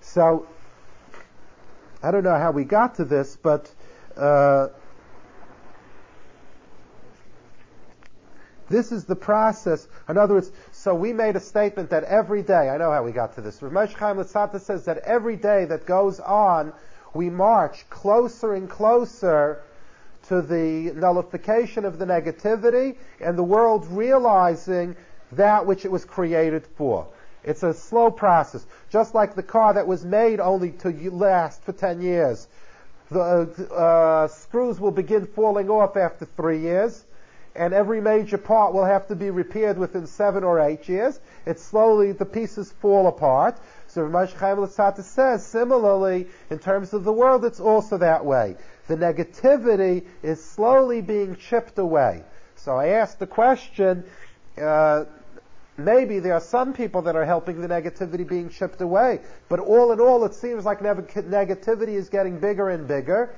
[0.00, 0.46] So,
[2.02, 3.72] I don't know how we got to this, but
[4.16, 4.68] uh,
[8.68, 9.88] this is the process.
[10.08, 13.12] In other words, so we made a statement that every day, I know how we
[13.12, 13.60] got to this.
[13.60, 16.72] Rav Moshe Chaim Luzzatto says that every day that goes on,
[17.14, 19.62] we march closer and closer
[20.28, 24.94] to the nullification of the negativity and the world realizing
[25.32, 27.06] that which it was created for.
[27.44, 31.72] It's a slow process, just like the car that was made only to last for
[31.72, 32.46] 10 years.
[33.10, 37.04] The uh, screws will begin falling off after three years,
[37.54, 41.18] and every major part will have to be repaired within seven or eight years.
[41.46, 43.58] It's slowly, the pieces fall apart.
[43.88, 48.96] So Chaim Luzzatto says, similarly, in terms of the world, it's also that way the
[48.96, 52.22] negativity is slowly being chipped away.
[52.56, 54.04] So I asked the question,
[54.60, 55.04] uh,
[55.76, 59.92] maybe there are some people that are helping the negativity being chipped away, but all
[59.92, 63.34] in all, it seems like negativity is getting bigger and bigger.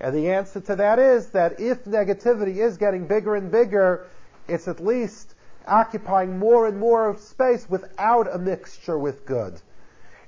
[0.00, 4.06] And the answer to that is that if negativity is getting bigger and bigger,
[4.48, 5.34] it's at least
[5.70, 9.62] occupying more and more space without a mixture with good.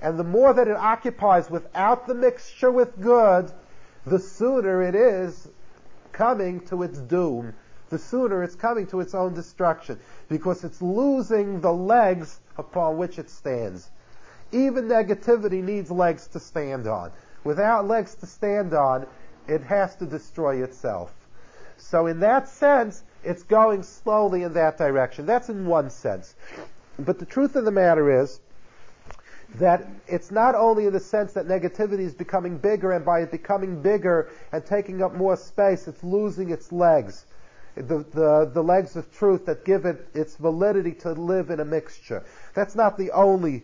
[0.00, 3.52] And the more that it occupies without the mixture with good,
[4.06, 5.48] the sooner it is
[6.12, 7.54] coming to its doom,
[7.90, 13.18] the sooner it's coming to its own destruction, because it's losing the legs upon which
[13.18, 13.90] it stands.
[14.50, 17.12] Even negativity needs legs to stand on.
[17.44, 19.06] Without legs to stand on,
[19.46, 21.12] it has to destroy itself.
[21.76, 25.26] So in that sense, it's going slowly in that direction.
[25.26, 26.34] That's in one sense.
[26.98, 28.40] But the truth of the matter is,
[29.56, 33.30] that it's not only in the sense that negativity is becoming bigger, and by it
[33.30, 37.26] becoming bigger and taking up more space, it's losing its legs.
[37.74, 41.64] The, the, the legs of truth that give it its validity to live in a
[41.64, 42.22] mixture.
[42.54, 43.62] That's not the only,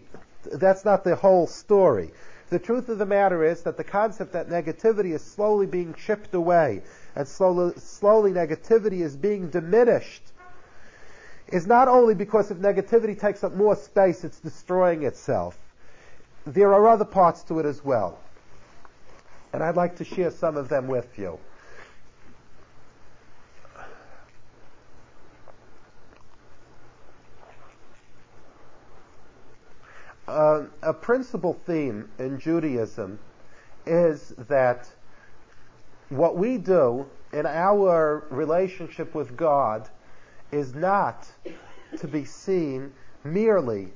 [0.52, 2.10] that's not the whole story.
[2.50, 6.34] The truth of the matter is that the concept that negativity is slowly being chipped
[6.34, 6.82] away
[7.18, 10.22] and slowly, slowly negativity is being diminished
[11.48, 15.58] is not only because if negativity takes up more space, it's destroying itself
[16.54, 18.18] there are other parts to it as well.
[19.52, 21.38] And I'd like to share some of them with you.
[30.26, 33.18] Uh, a principal theme in Judaism
[33.86, 34.90] is that
[36.08, 39.88] what we do in our relationship with God
[40.50, 41.26] is not
[41.98, 42.92] to be seen
[43.24, 43.88] merely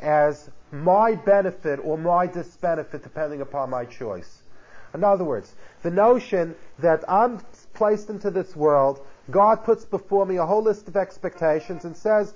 [0.00, 4.42] as my benefit or my disbenefit depending upon my choice.
[4.94, 7.40] In other words, the notion that I'm
[7.74, 12.34] placed into this world, God puts before me a whole list of expectations and says,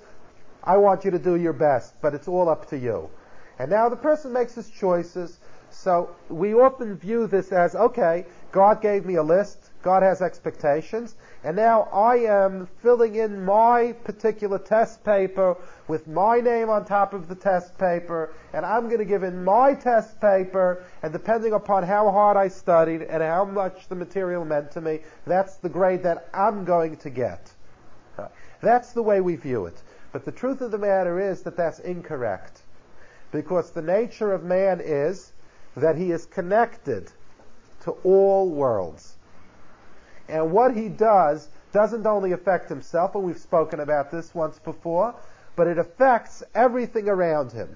[0.63, 3.09] I want you to do your best, but it's all up to you.
[3.57, 5.39] And now the person makes his choices,
[5.83, 11.15] so we often view this as, okay, God gave me a list, God has expectations,
[11.43, 15.57] and now I am filling in my particular test paper
[15.87, 19.43] with my name on top of the test paper, and I'm going to give in
[19.43, 24.45] my test paper, and depending upon how hard I studied and how much the material
[24.45, 27.51] meant to me, that's the grade that I'm going to get.
[28.61, 29.81] That's the way we view it.
[30.11, 32.61] But the truth of the matter is that that's incorrect.
[33.31, 35.31] Because the nature of man is
[35.75, 37.11] that he is connected
[37.81, 39.15] to all worlds.
[40.27, 45.15] And what he does doesn't only affect himself, and we've spoken about this once before,
[45.55, 47.75] but it affects everything around him.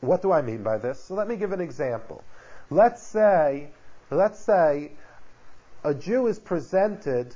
[0.00, 1.02] What do I mean by this?
[1.02, 2.22] So let me give an example.
[2.70, 3.68] Let's say,
[4.10, 4.92] let's say
[5.84, 7.34] a Jew is presented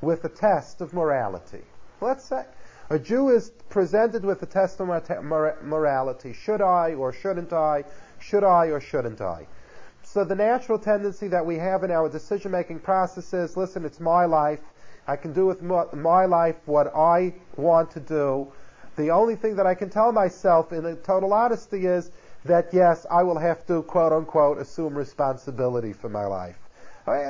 [0.00, 1.62] with a test of morality.
[2.00, 2.44] Let's say
[2.88, 6.32] a Jew is presented with a test of morality.
[6.32, 7.84] Should I or shouldn't I?
[8.20, 9.46] Should I or shouldn't I?
[10.02, 14.24] So the natural tendency that we have in our decision-making process is, listen, it's my
[14.24, 14.60] life.
[15.06, 18.52] I can do with my life what I want to do.
[18.96, 22.10] The only thing that I can tell myself in total honesty is
[22.44, 26.58] that yes, I will have to quote unquote assume responsibility for my life.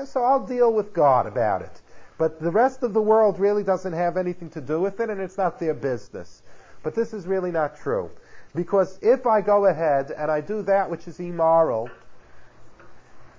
[0.07, 1.80] So I'll deal with God about it.
[2.18, 5.20] But the rest of the world really doesn't have anything to do with it and
[5.20, 6.43] it's not their business.
[6.82, 8.11] But this is really not true.
[8.55, 11.88] Because if I go ahead and I do that which is immoral,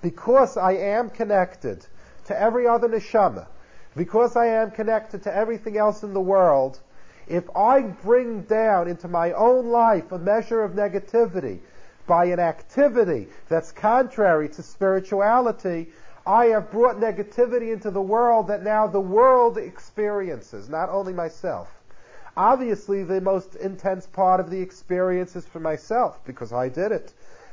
[0.00, 1.86] because I am connected
[2.26, 3.46] to every other neshama,
[3.94, 6.80] because I am connected to everything else in the world,
[7.26, 11.60] if I bring down into my own life a measure of negativity
[12.06, 15.92] by an activity that's contrary to spirituality,
[16.26, 21.81] I have brought negativity into the world that now the world experiences, not only myself.
[22.36, 27.12] Obviously, the most intense part of the experience is for myself because I did it.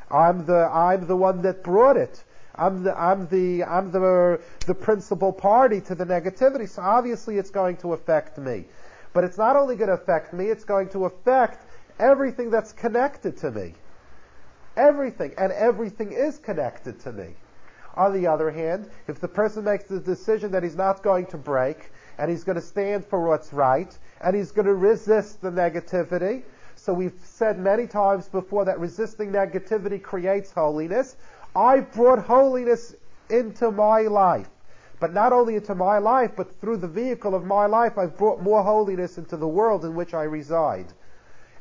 [0.09, 2.23] I'm the I'm the one that brought it.
[2.55, 6.67] I'm the I'm the I'm the the principal party to the negativity.
[6.67, 8.65] So obviously, it's going to affect me.
[9.11, 11.65] But it's not only going to affect me, it's going to affect
[11.99, 13.73] everything that's connected to me.
[14.77, 15.34] Everything.
[15.38, 17.36] And everything is connected to me.
[17.95, 21.38] On the other hand, if the person makes the decision that he's not going to
[21.38, 25.49] break, and he's going to stand for what's right, and he's going to resist the
[25.49, 26.43] negativity,
[26.76, 31.15] so we've said many times before that resisting negativity creates holiness.
[31.55, 32.95] I've brought holiness
[33.30, 34.49] into my life.
[34.99, 38.41] But not only into my life, but through the vehicle of my life, I've brought
[38.41, 40.88] more holiness into the world in which I reside.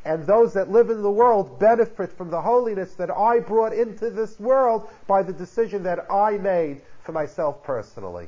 [0.04, 4.10] And those that live in the world benefit from the holiness that I brought into
[4.10, 8.26] this world by the decision that I made for myself personally.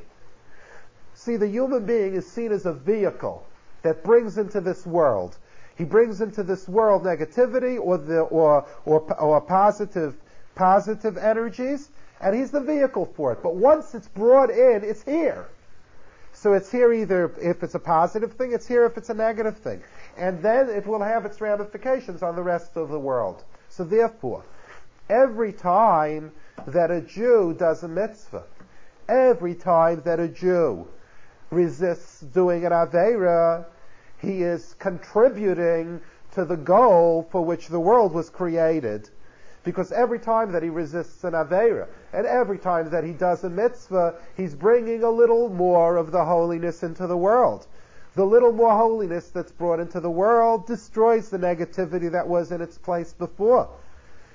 [1.22, 3.46] See, the human being is seen as a vehicle
[3.82, 5.36] that brings into this world.
[5.76, 10.16] He brings into this world negativity or the or or, or positive
[10.54, 11.90] positive energies,
[12.22, 13.42] and he's the vehicle for it.
[13.42, 15.48] But once it's brought in, it's here.
[16.32, 19.58] So it's here either if it's a positive thing, it's here if it's a negative
[19.58, 19.82] thing.
[20.16, 23.44] And then it will have its ramifications on the rest of the world.
[23.68, 24.42] So therefore,
[25.10, 26.32] every time
[26.66, 28.44] that a Jew does a mitzvah,
[29.06, 30.88] every time that a Jew
[31.50, 33.66] resists doing an Aveira,
[34.18, 36.00] he is contributing
[36.32, 39.08] to the goal for which the world was created
[39.62, 43.50] because every time that he resists an Aveira, and every time that he does a
[43.50, 47.66] mitzvah, he's bringing a little more of the holiness into the world.
[48.14, 52.60] The little more holiness that's brought into the world destroys the negativity that was in
[52.60, 53.68] its place before.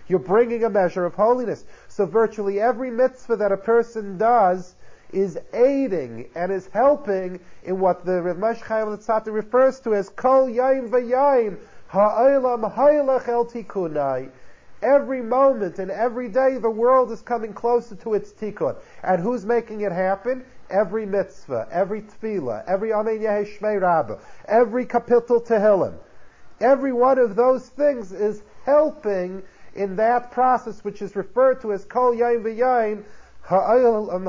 [0.07, 1.66] You're bringing a measure of holiness.
[1.88, 4.76] So virtually every mitzvah that a person does
[5.16, 10.09] is aiding and is helping in what the Rav Moshe Chaim Luzzatto refers to as
[10.09, 11.57] kol yain v'yain
[11.88, 14.30] ha'olam haylach el tikunai
[14.82, 18.76] Every moment and every day the world is coming closer to its tikkun.
[19.03, 20.43] And who's making it happen?
[20.70, 25.93] Every mitzvah, every tefillah, every Amen Yehei Rabbah, every kapitel Tehillim.
[26.59, 29.41] Every one of those things is helping
[29.76, 33.03] in that process which is referred to as kol yain v'yain.
[33.48, 34.24] Um,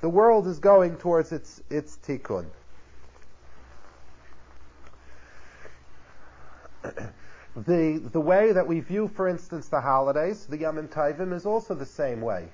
[0.00, 2.46] the world is going towards its, its tikkun.
[7.56, 11.74] the, the way that we view, for instance, the holidays, the Yom Tovim, is also
[11.74, 12.46] the same way.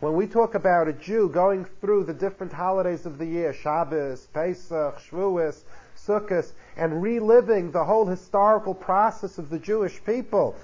[0.00, 4.28] When we talk about a Jew going through the different holidays of the year, Shabbos,
[4.32, 5.64] Pesach, Shavuos,
[5.94, 10.56] Sukkot, and reliving the whole historical process of the Jewish people,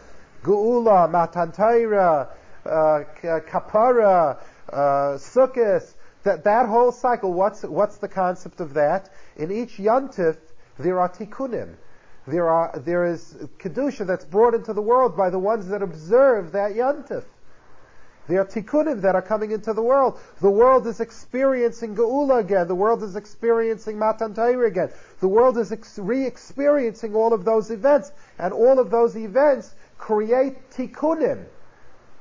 [0.43, 2.29] Geula, Matan Torah,
[2.65, 4.41] Kapara,
[4.73, 4.77] uh,
[5.19, 9.11] Sukkot, that, that whole cycle, what's, what's the concept of that?
[9.37, 10.37] In each Yontif,
[10.79, 11.77] there are tikkunim
[12.27, 16.53] there are there is kedusha that's brought into the world by the ones that observe
[16.53, 17.25] that yantif.
[18.29, 20.21] There are tikkunim that are coming into the world.
[20.41, 22.69] The world is experiencing geula again.
[22.69, 24.91] The world is experiencing matan Torah again.
[25.19, 30.71] The world is ex- re-experiencing all of those events, and all of those events create
[30.71, 31.47] tikkunim.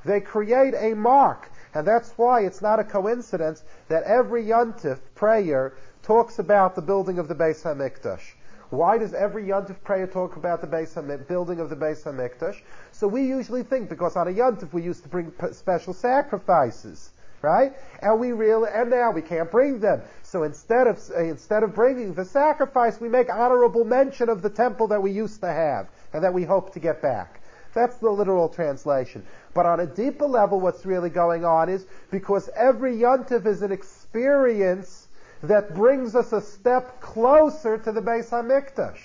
[0.04, 5.74] They create a mark, and that's why it's not a coincidence that every yantif prayer
[6.02, 8.34] talks about the building of the Beis Hamikdash.
[8.72, 10.94] Why does every Yontif prayer talk about the base
[11.28, 12.58] building of the Beis Hamikdash?
[12.92, 17.10] So we usually think because on a Yontif we used to bring special sacrifices,
[17.42, 17.74] right?
[18.00, 20.00] And we really, and now we can't bring them.
[20.22, 24.88] So instead of instead of bringing the sacrifice, we make honorable mention of the temple
[24.88, 27.41] that we used to have and that we hope to get back.
[27.74, 29.24] That's the literal translation.
[29.54, 33.72] But on a deeper level, what's really going on is because every Yontif is an
[33.72, 35.08] experience
[35.42, 38.98] that brings us a step closer to the Beis Hamikdash.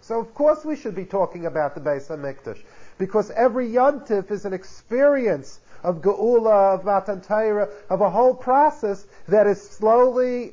[0.00, 2.62] So of course we should be talking about the Beis Hamikdash
[2.98, 9.06] because every yontif is an experience of geula, of matan Torah, of a whole process
[9.28, 10.52] that is slowly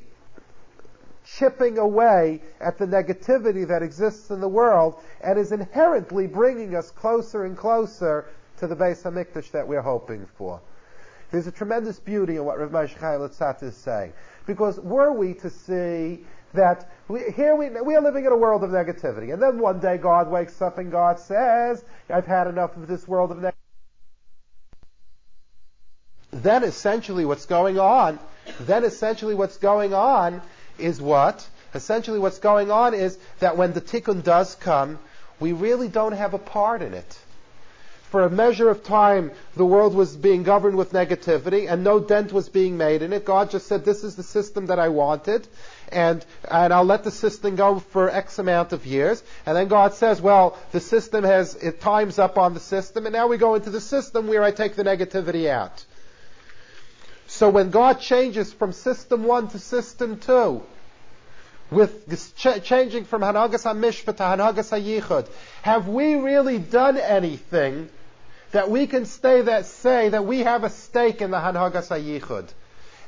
[1.36, 6.90] chipping away at the negativity that exists in the world and is inherently bringing us
[6.90, 8.26] closer and closer
[8.58, 10.60] to the Beis Hamikdash that we're hoping for.
[11.30, 14.14] There's a tremendous beauty in what Rav Moshe Chaim Luzzatto is saying.
[14.46, 16.24] Because were we to see
[16.54, 19.80] that we, here we, we are living in a world of negativity, and then one
[19.80, 23.52] day God wakes up and God says, I've had enough of this world of negativity.
[26.30, 28.18] Then essentially what's going on,
[28.60, 30.40] then essentially what's going on
[30.78, 31.46] is what?
[31.74, 34.98] Essentially what's going on is that when the tikkun does come,
[35.38, 37.18] we really don't have a part in it
[38.10, 42.32] for a measure of time, the world was being governed with negativity and no dent
[42.32, 43.24] was being made in it.
[43.24, 45.46] God just said, this is the system that I wanted
[45.92, 49.22] and, and I'll let the system go for X amount of years.
[49.44, 53.12] And then God says, well, the system has, it time's up on the system and
[53.12, 55.84] now we go into the system where I take the negativity out.
[57.38, 60.60] So when God changes from system one to system two,
[61.70, 65.28] with ch- changing from Hanhagas HaMishpat to Hanagas HaYichud,
[65.62, 67.90] have we really done anything
[68.50, 72.48] that we can stay that say that we have a stake in the Hanhagas HaYichud,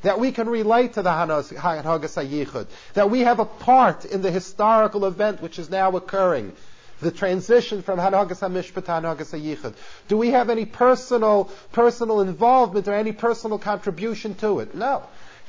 [0.02, 4.30] that we can relate to the Hanhagas HaYichud, that we have a part in the
[4.30, 6.52] historical event which is now occurring,
[7.00, 9.74] the transition from Hanhagas HaMishpat to Hanhagas HaYichud.
[10.08, 14.74] Do we have any personal, personal involvement or any personal contribution to it?
[14.74, 15.02] No.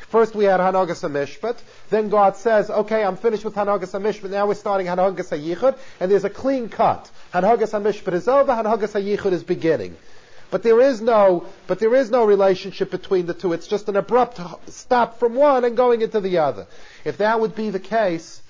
[0.08, 1.58] First we had Hanhagas HaMishpat,
[1.90, 6.12] then God says, okay, I'm finished with Hanhagas HaMishpat, now we're starting Hanhagas HaYichud, and
[6.12, 7.10] there's a clean cut.
[7.34, 9.96] Hanhagas HaMishpat is over, Hanhagas HaYichud is beginning.
[10.50, 13.54] But there is no, but there is no relationship between the two.
[13.54, 16.68] It's just an abrupt stop from one and going into the other.
[17.06, 18.41] If that would be the case,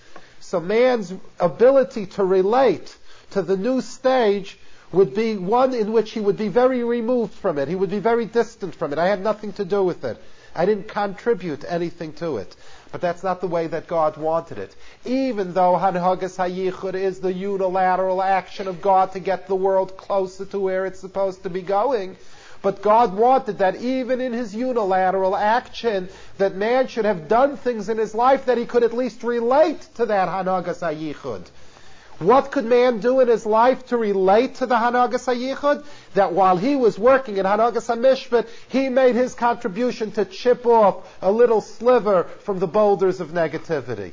[0.52, 2.94] so man's ability to relate
[3.30, 4.60] to the new stage
[4.92, 7.70] would be one in which he would be very removed from it.
[7.70, 9.00] He would be very distant from it.
[9.00, 10.22] I had nothing to do with it.
[10.54, 12.54] I didn't contribute anything to it.
[12.92, 14.76] But that's not the way that God wanted it.
[15.06, 20.44] Even though Hanhagas HaYichud is the unilateral action of God to get the world closer
[20.48, 22.18] to where it's supposed to be going,
[22.62, 27.90] but God wanted that even in his unilateral action, that man should have done things
[27.90, 31.48] in his life that he could at least relate to that Hanhagas HaYichud.
[32.20, 35.84] What could man do in his life to relate to the Hanhagas HaYichud?
[36.14, 41.18] That while he was working in Hanhagas HaMishpat, he made his contribution to chip off
[41.20, 44.12] a little sliver from the boulders of negativity.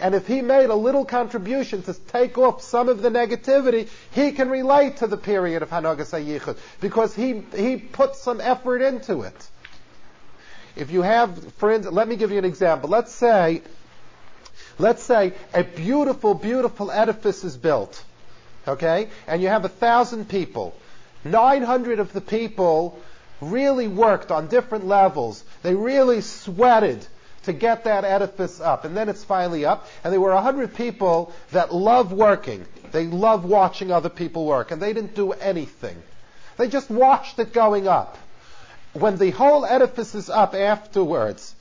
[0.00, 4.32] And if he made a little contribution to take off some of the negativity, he
[4.32, 9.50] can relate to the period of Hanhagas because he, he put some effort into it.
[10.76, 12.88] If you have, friends, let me give you an example.
[12.88, 13.62] Let's say
[14.80, 18.02] Let's say a beautiful, beautiful edifice is built,
[18.66, 20.74] okay, and you have a thousand people.
[21.24, 22.98] 900 of the people
[23.42, 25.44] really worked on different levels.
[25.62, 27.06] They really sweated
[27.44, 28.84] to get that edifice up.
[28.84, 29.86] And then it's finally up.
[30.04, 32.66] And there were 100 people that love working.
[32.92, 34.70] They love watching other people work.
[34.70, 35.96] And they didn't do anything.
[36.56, 38.18] They just watched it going up.
[38.92, 41.54] When the whole edifice is up afterwards,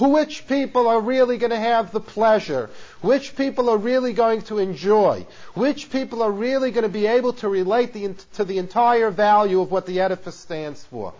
[0.00, 2.70] which people are really going to have the pleasure,
[3.02, 7.34] which people are really going to enjoy, which people are really going to be able
[7.34, 11.12] to relate the, to the entire value of what the edifice stands for.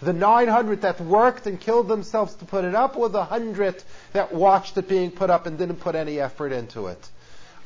[0.00, 3.82] The 900 that worked and killed themselves to put it up, or the 100
[4.12, 7.08] that watched it being put up and didn't put any effort into it.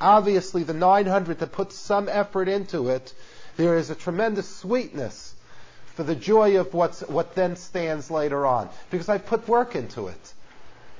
[0.01, 3.12] Obviously, the 900 that put some effort into it,
[3.57, 5.35] there is a tremendous sweetness
[5.95, 8.68] for the joy of what's, what then stands later on.
[8.91, 10.35] Because I put work into it.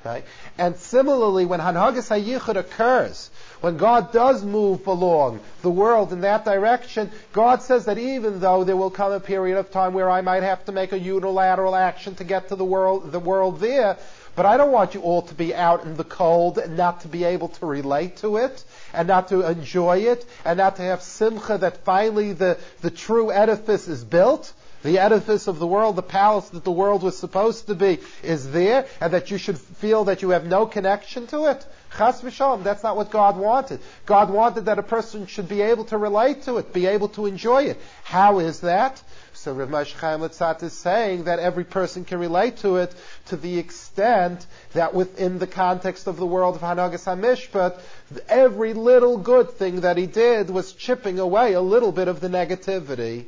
[0.01, 0.23] Okay?
[0.57, 3.29] And similarly, when Hanhagas HaYichud occurs,
[3.61, 8.63] when God does move along the world in that direction, God says that even though
[8.63, 11.75] there will come a period of time where I might have to make a unilateral
[11.75, 13.97] action to get to the world, the world there,
[14.35, 17.09] but I don't want you all to be out in the cold and not to
[17.09, 21.01] be able to relate to it and not to enjoy it and not to have
[21.01, 24.53] simcha that finally the, the true edifice is built
[24.83, 28.49] the edifice of the world, the palace that the world was supposed to be, is
[28.51, 31.65] there, and that you should feel that you have no connection to it.
[31.97, 33.79] Chas v'shalom, that's not what God wanted.
[34.05, 37.25] God wanted that a person should be able to relate to it, be able to
[37.25, 37.79] enjoy it.
[38.03, 39.01] How is that?
[39.33, 42.93] So Rav Moshe Chaim Luzzatto is saying that every person can relate to it
[43.27, 47.79] to the extent that within the context of the world of Hanhagas HaMishpat,
[48.27, 52.29] every little good thing that he did was chipping away a little bit of the
[52.29, 53.25] negativity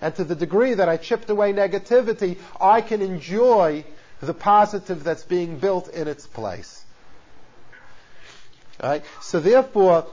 [0.00, 3.84] and to the degree that I chipped away negativity, I can enjoy
[4.20, 6.79] the positive that's being built in its place.
[8.82, 9.04] Right?
[9.20, 10.06] So therefore,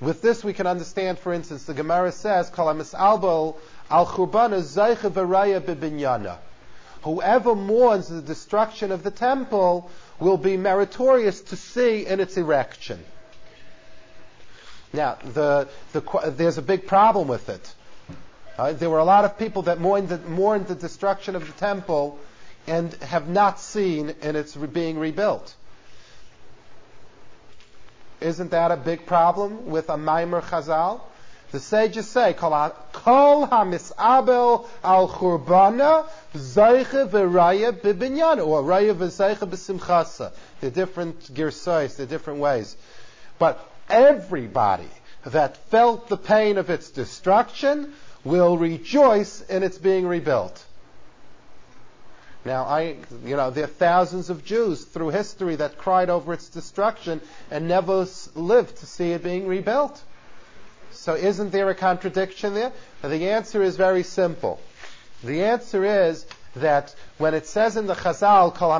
[0.00, 3.56] with this we can understand, for instance, the Gemara says, Kol hamisabel
[3.90, 4.58] al churbana.
[7.02, 13.04] Whoever mourns the destruction of the temple will be meritorious to see in its erection.
[14.92, 17.74] Now, the, the, there's a big problem with it.
[18.58, 21.52] Uh, there were a lot of people that mourned the, mourned the destruction of the
[21.54, 22.18] temple
[22.66, 25.54] and have not seen and its being rebuilt.
[28.20, 31.00] Isn't that a big problem with a Maimer Chazal?
[31.50, 32.72] The sages say, Kol
[33.46, 40.32] hamisabel al churbana zeiche v'raya bibinyana, or raya v'zeiche b'simchasa.
[40.60, 42.74] They're different girsais, they're different ways.
[43.38, 44.88] But everybody
[45.26, 47.92] that felt the pain of its destruction
[48.24, 50.64] will rejoice in its being rebuilt.
[52.44, 56.48] Now, I, you know, there are thousands of Jews through history that cried over its
[56.48, 57.20] destruction
[57.50, 60.02] and never lived to see it being rebuilt.
[60.90, 62.72] So isn't there a contradiction there?
[63.02, 64.60] The answer is very simple.
[65.22, 66.26] The answer is
[66.56, 68.70] that when it says in the Chazal, Kol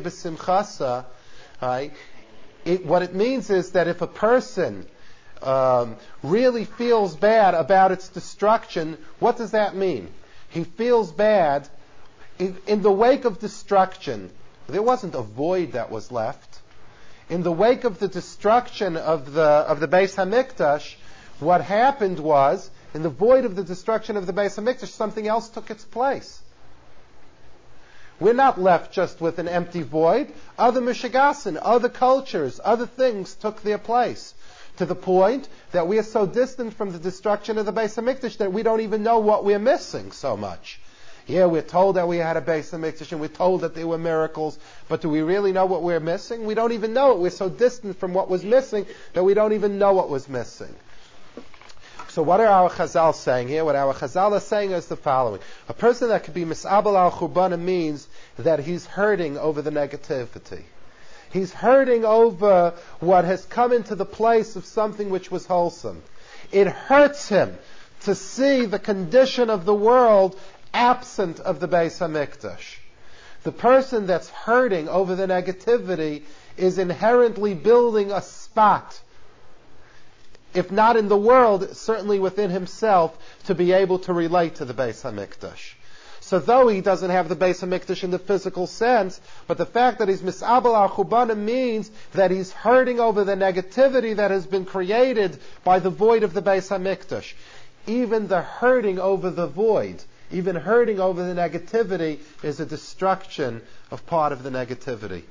[0.00, 1.04] b'simchasa,
[1.60, 1.92] right,
[2.64, 4.86] it, what it means is that if a person
[5.42, 10.08] um, really feels bad about its destruction, what does that mean?
[10.48, 11.68] He feels bad
[12.38, 14.30] in, in the wake of destruction.
[14.68, 16.58] There wasn't a void that was left
[17.28, 20.96] in the wake of the destruction of the of the Beis Hamikdash,
[21.40, 25.48] what happened was, in the void of the destruction of the Beis Hamikdash, something else
[25.48, 26.40] took its place.
[28.18, 30.32] We're not left just with an empty void.
[30.58, 34.34] Other Mishigasin, other cultures, other things took their place.
[34.78, 38.38] To the point that we are so distant from the destruction of the Beis Hamikdash
[38.38, 40.80] that we don't even know what we're missing so much.
[41.26, 43.98] Yeah, we're told that we had a Beis Hamikdash and we're told that there were
[43.98, 44.56] miracles,
[44.88, 46.46] but do we really know what we're missing?
[46.46, 47.18] We don't even know it.
[47.18, 50.74] We're so distant from what was missing that we don't even know what was missing.
[52.10, 53.64] So what are our Chazal saying here?
[53.64, 55.40] What our Chazal is saying is the following.
[55.68, 58.06] A person that could be misabel al churbana means
[58.38, 60.62] that he's hurting over the negativity.
[61.30, 66.02] He's hurting over what has come into the place of something which was wholesome.
[66.52, 67.58] It hurts him
[68.02, 70.38] to see the condition of the world
[70.72, 72.76] absent of the Beis Hamikdash.
[73.42, 76.22] The person that's hurting over the negativity
[76.56, 79.00] is inherently building a spot,
[80.54, 83.16] if not in the world, certainly within himself,
[83.46, 85.74] to be able to relate to the Beis Hamikdash.
[86.28, 89.98] So though he doesn't have the Beis Hamikdash in the physical sense, but the fact
[89.98, 95.40] that he's misabel al means that he's hurting over the negativity that has been created
[95.64, 97.32] by the void of the Beis Hamikdash.
[97.86, 104.04] Even the hurting over the void even hurting over the negativity is a destruction of
[104.06, 105.22] part of the negativity.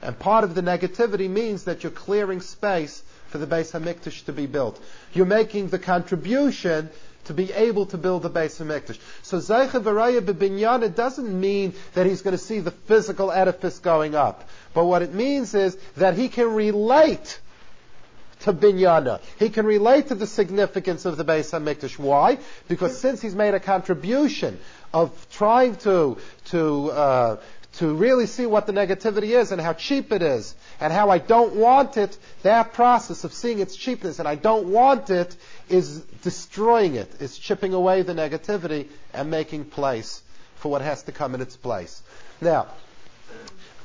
[0.00, 4.32] And part of the negativity means that you're clearing space for the Beis Hamikdash to
[4.32, 4.80] be built.
[5.12, 6.88] You're making the contribution
[7.28, 8.98] to be able to build the Beis Hamikdash.
[9.22, 14.14] So Zeicha Varaya Bibinyana doesn't mean that he's going to see the physical edifice going
[14.14, 14.48] up.
[14.74, 17.38] But what it means is that he can relate
[18.40, 19.20] to binyana.
[19.38, 21.98] He can relate to the significance of the Beis Hamikdash.
[21.98, 22.38] Why?
[22.66, 24.58] Because since he's made a contribution
[24.92, 26.16] of trying to
[26.46, 27.36] to uh,
[27.78, 31.18] to really see what the negativity is and how cheap it is and how I
[31.18, 35.36] don't want it, that process of seeing its cheapness and I don't want it
[35.68, 40.22] is destroying it, is chipping away the negativity and making place
[40.56, 42.02] for what has to come in its place.
[42.40, 42.68] Now,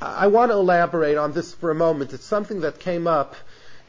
[0.01, 2.13] I want to elaborate on this for a moment.
[2.13, 3.36] It's something that came up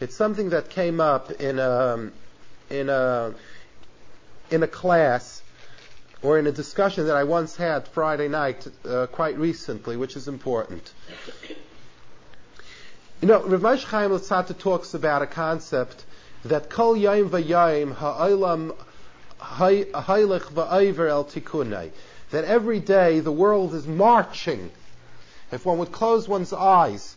[0.01, 2.11] it's something that came up in a,
[2.69, 3.35] in a,
[4.51, 5.43] in a class
[6.21, 10.27] or in a discussion that I once had Friday night uh, quite recently, which is
[10.27, 10.93] important.
[13.21, 14.19] You know, Rav Moshe Chaim
[14.59, 16.05] talks about a concept
[16.45, 18.75] that kol yom v'yayim ha'olam
[19.39, 21.91] ha'ilech va'ayver el tikunei.
[22.31, 24.71] That every day the world is marching.
[25.53, 27.17] If one would close one's eyes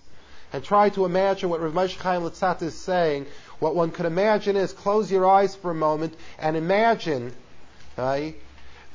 [0.54, 3.26] and try to imagine what Rav Moshe Chaim Luzzatto is saying,
[3.60, 7.34] what one could imagine is close your eyes for a moment and imagine
[7.98, 8.36] right,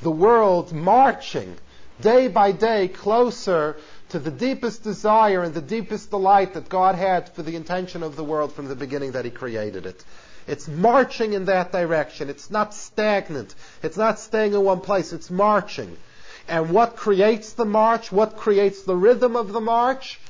[0.02, 1.56] the world marching
[2.00, 3.76] day by day closer
[4.12, 8.14] to the deepest desire and the deepest delight that God had for the intention of
[8.14, 10.04] the world from the beginning that He created it.
[10.46, 12.28] It's marching in that direction.
[12.28, 13.54] It's not stagnant.
[13.82, 15.12] It's not staying in one place.
[15.12, 15.96] It's marching.
[16.48, 18.10] And what creates the march?
[18.12, 20.20] What creates the rhythm of the march?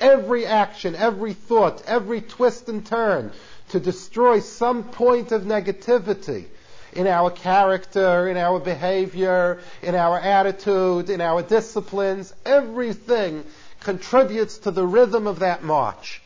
[0.00, 3.32] every action, every thought, every twist and turn
[3.70, 6.46] to destroy some point of negativity
[6.98, 12.34] in our character, in our behavior, in our attitude, in our disciplines.
[12.44, 13.44] Everything
[13.78, 16.20] contributes to the rhythm of that march.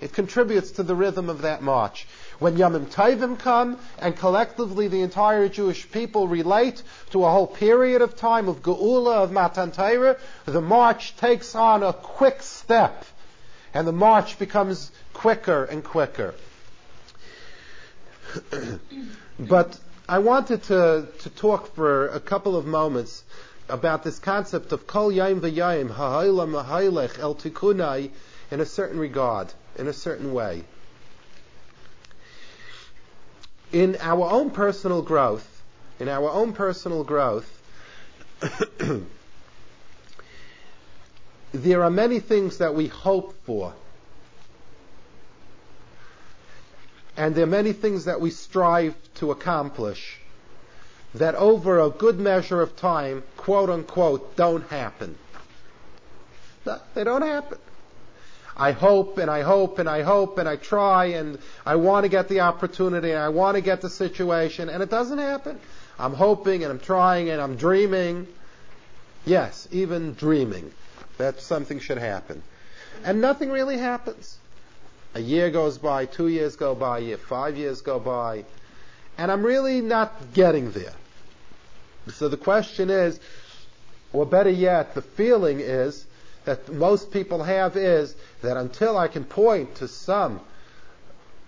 [0.00, 2.06] It contributes to the rhythm of that march.
[2.38, 6.80] When Yomim Tovim come, and collectively the entire Jewish people relate
[7.10, 11.82] to a whole period of time of Geula, of Matan Torah, the march takes on
[11.82, 13.04] a quick step,
[13.74, 16.34] and the march becomes quicker and quicker.
[19.38, 19.78] but
[20.08, 23.24] I wanted to, to talk for a couple of moments
[23.68, 28.10] about this concept of Kol Yaim V'Yaim, Ha'ayla Mahaylech El Tikunai,
[28.50, 30.64] in a certain regard, in a certain way.
[33.72, 35.62] In our own personal growth,
[35.98, 37.48] in our own personal growth,
[41.52, 43.72] there are many things that we hope for.
[47.22, 50.18] And there are many things that we strive to accomplish
[51.14, 55.14] that over a good measure of time, quote unquote, don't happen.
[56.64, 57.58] They don't happen.
[58.56, 62.08] I hope and I hope and I hope and I try and I want to
[62.08, 65.60] get the opportunity and I want to get the situation and it doesn't happen.
[66.00, 68.26] I'm hoping and I'm trying and I'm dreaming.
[69.24, 70.72] Yes, even dreaming
[71.18, 72.42] that something should happen.
[73.04, 74.38] And nothing really happens.
[75.14, 78.44] A year goes by, two years go by, year, five years go by,
[79.18, 80.94] and I'm really not getting there.
[82.14, 83.20] So the question is,
[84.12, 86.06] or better yet, the feeling is,
[86.44, 90.40] that most people have is that until I can point to some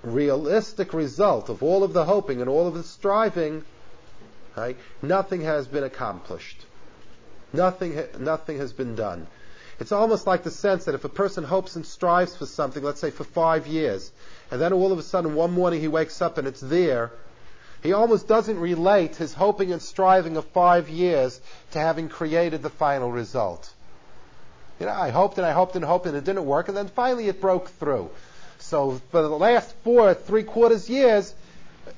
[0.03, 3.65] realistic result of all of the hoping and all of the striving,
[4.57, 6.65] right, nothing has been accomplished.
[7.53, 9.27] Nothing, nothing has been done.
[9.81, 13.01] It's almost like the sense that if a person hopes and strives for something, let's
[13.01, 14.13] say for five years,
[14.51, 17.11] and then all of a sudden one morning he wakes up and it's there,
[17.83, 21.41] he almost doesn't relate his hoping and striving of five years
[21.73, 23.71] to having created the final result.
[24.81, 26.89] You know, I hoped and I hoped and hoped and it didn't work, and then
[26.89, 28.11] finally it broke through.
[28.59, 31.35] So for the last four, three quarters years,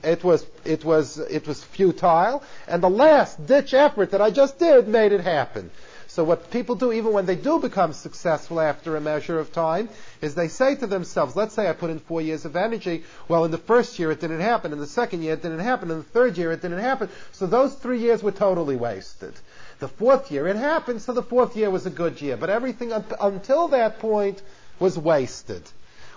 [0.02, 4.58] it was it was it was futile, and the last ditch effort that I just
[4.58, 5.70] did made it happen.
[6.16, 9.90] So what people do, even when they do become successful after a measure of time,
[10.22, 13.04] is they say to themselves, let's say I put in four years of energy.
[13.28, 14.72] Well, in the first year it didn't happen.
[14.72, 15.90] In the second year it didn't happen.
[15.90, 17.10] In the third year it didn't happen.
[17.32, 19.34] So those three years were totally wasted.
[19.78, 22.38] The fourth year it happened, so the fourth year was a good year.
[22.38, 24.40] But everything un- until that point
[24.78, 25.64] was wasted.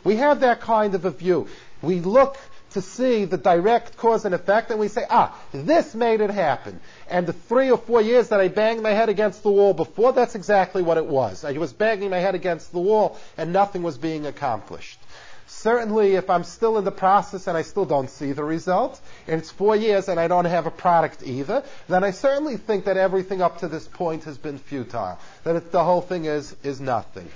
[0.06, 1.50] We have that kind of a view.
[1.82, 2.38] We look
[2.72, 6.80] to see the direct cause and effect, and we say, ah, this made it happen.
[7.10, 10.14] And the three or four years that I banged my head against the wall before,
[10.14, 11.44] that's exactly what it was.
[11.44, 15.00] I was banging my head against the wall, and nothing was being accomplished.
[15.48, 19.42] Certainly, if I'm still in the process and I still don't see the result, and
[19.42, 22.98] it's four years and I don't have a product either, then I certainly think that
[22.98, 25.18] everything up to this point has been futile.
[25.44, 27.28] That it, the whole thing is, is nothing.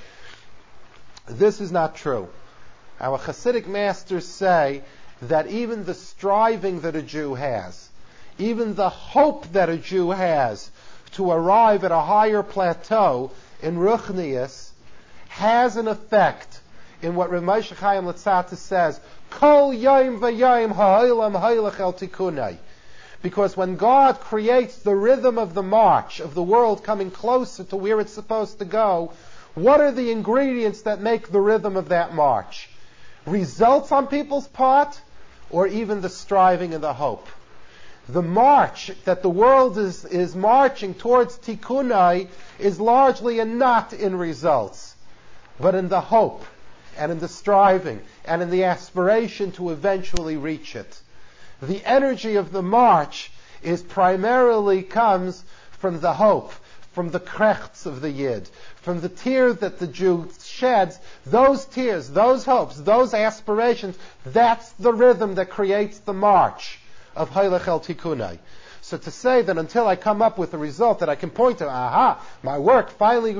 [1.27, 2.29] This is not true.
[2.99, 4.83] Our Hasidic masters say
[5.29, 7.89] that even the striving that a Jew has,
[8.37, 10.71] even the hope that a Jew has
[11.13, 14.71] to arrive at a higher plateau in Ruchnius
[15.29, 16.59] has an effect
[17.01, 18.99] in what Rav Moshe Chaim Luzzatto says,
[19.29, 22.57] Kol Yom V'Yom Ha'olam Ha'ilach El Tikunai.
[23.21, 27.75] Because when God creates the rhythm of the march of the world coming closer to
[27.75, 29.13] where it's supposed to go,
[29.55, 32.69] what are the ingredients that make the rhythm of that march?
[33.25, 34.99] Results on people's part,
[35.53, 37.27] or even the striving and the hope?
[38.09, 42.27] The march that the world is, is marching towards tikkunai
[42.59, 44.95] is largely a not in results,
[45.57, 46.43] but in the hope
[46.97, 50.99] and in the striving and in the aspiration to eventually reach it.
[51.61, 53.31] The energy of the march
[53.61, 56.51] is primarily comes from the hope,
[56.93, 60.99] from the krechts of the yid, from the tears that the Jew sheds.
[61.25, 66.79] Those tears, those hopes, those aspirations, that's the rhythm that creates the march
[67.15, 68.37] of Hailech El Tikunai.
[68.81, 71.59] So to say that until I come up with a result that I can point
[71.59, 73.35] to, aha, my work finally.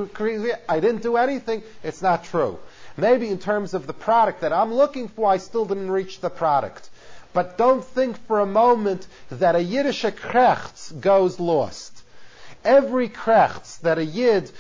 [0.70, 2.60] I didn't do anything, it's not true.
[2.96, 6.30] Maybe in terms of the product that I'm looking for, I still didn't reach the
[6.30, 6.90] product.
[7.34, 11.93] But don't think for a moment that a Yiddish krechts goes lost.
[12.64, 14.52] Every krechts that a Yid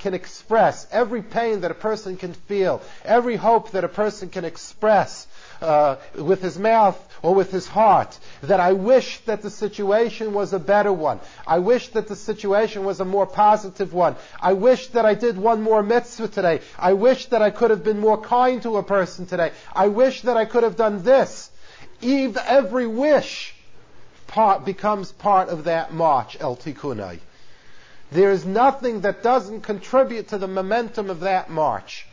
[0.00, 4.44] can express, every pain that a person can feel, every hope that a person can
[4.44, 5.26] express
[5.60, 10.52] uh, with his mouth or with his heart, that I wish that the situation was
[10.52, 11.20] a better one.
[11.46, 14.16] I wish that the situation was a more positive one.
[14.40, 16.60] I wish that I did one more mitzvah today.
[16.78, 19.52] I wish that I could have been more kind to a person today.
[19.74, 21.50] I wish that I could have done this.
[22.00, 23.54] Eve, every wish
[24.28, 27.18] part, becomes part of that march, El Tikunai.
[28.10, 32.06] There is nothing that doesn't contribute to the momentum of that march.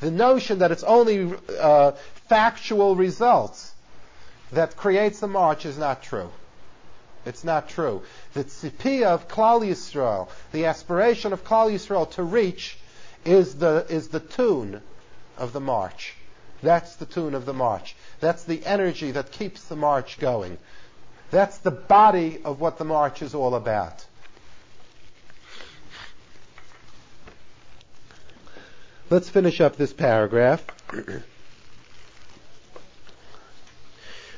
[0.00, 1.92] The notion that it's only uh,
[2.28, 3.72] factual results
[4.52, 6.30] that creates the march is not true.
[7.24, 8.02] It's not true.
[8.34, 12.78] The tzipiyah of Klal Yisrael, the aspiration of Klal Yisrael to reach,
[13.24, 14.82] is the, is the tune
[15.38, 16.16] of the march.
[16.62, 17.94] That's the tune of the march.
[18.20, 20.58] That's the energy that keeps the march going.
[21.30, 24.04] That's the body of what the march is all about.
[29.12, 30.64] Let's finish up this paragraph.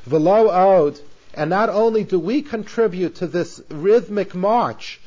[0.04, 0.98] Velo od,
[1.32, 5.00] and not only do we contribute to this rhythmic march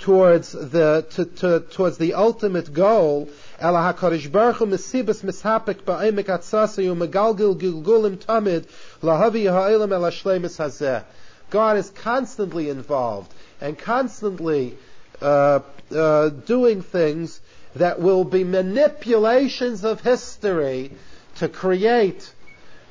[0.00, 6.26] towards the to, to, towards the ultimate goal, Ela HaKadosh Baruch Hu Mesibas Mishapik Ba'emek
[6.26, 8.66] Atzasei U'Megalgil Gilgulim Tamid
[9.00, 11.04] Lahavi Ha'elam El Hashlemis Hazeh.
[11.48, 14.76] God is constantly involved and constantly
[15.22, 15.60] uh,
[15.90, 17.40] uh, doing things
[17.78, 20.92] that will be manipulations of history
[21.36, 22.32] to create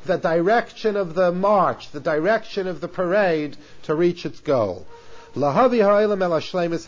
[0.06, 4.86] the direction of the march, the direction of the parade to reach its goal.
[5.36, 6.86] Lahavi ha'ilam el hashlemis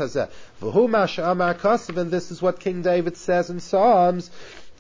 [1.97, 4.29] and this is what King David says in Psalms,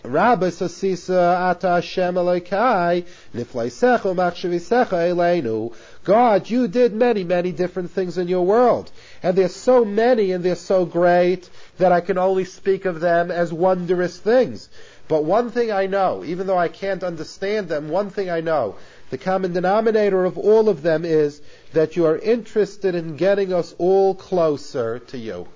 [0.07, 3.05] Rabbi sasisa uh, ata Hashem Elokai,
[3.35, 5.73] nifleisecha machshavisecha.
[6.03, 8.89] God, you did many, many different things in your world.
[9.21, 13.29] And there's so many and they're so great that I can only speak of them
[13.31, 14.69] as wondrous things.
[15.07, 18.75] But one thing I know, even though I can't understand them, one thing I know,
[19.09, 21.41] the common denominator of all of them is
[21.73, 25.47] that you are interested in getting us all closer to you.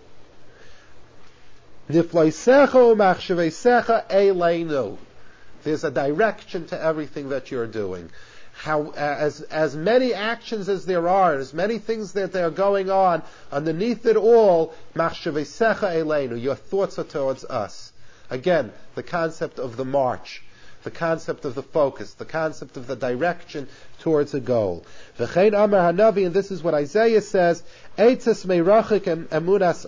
[5.64, 8.10] There's a direction to everything that you're doing.
[8.54, 12.90] How, uh, as, as many actions as there are, as many things that are going
[12.92, 17.92] on, underneath it all, your thoughts are towards us.
[18.30, 20.44] Again, the concept of the march,
[20.84, 23.68] the concept of the focus, the concept of the direction
[24.00, 24.86] towards a goal.
[25.18, 27.64] And this is what Isaiah says,
[27.98, 29.86] emunas.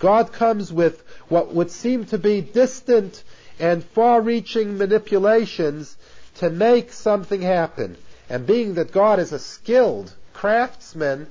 [0.00, 3.22] God comes with what would seem to be distant
[3.58, 5.96] and far-reaching manipulations
[6.36, 7.96] to make something happen.
[8.28, 11.28] And being that God is a skilled craftsman,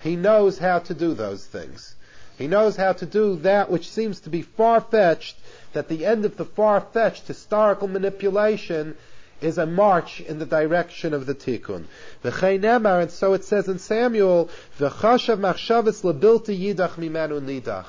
[0.00, 1.94] He knows how to do those things.
[2.36, 5.36] He knows how to do that which seems to be far-fetched
[5.72, 8.96] that the end of the far-fetched historical manipulation
[9.40, 11.84] is a march in the direction of the tikkun.
[12.24, 17.86] V'cheinemar, and so it says in Samuel, v'chashav machshavas lebilti yidach mimenu nidach.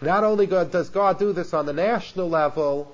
[0.00, 2.92] Not only does God do this on the national level,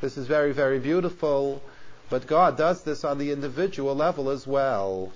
[0.00, 1.62] this is very, very beautiful,
[2.08, 5.12] but God does this on the individual level as well.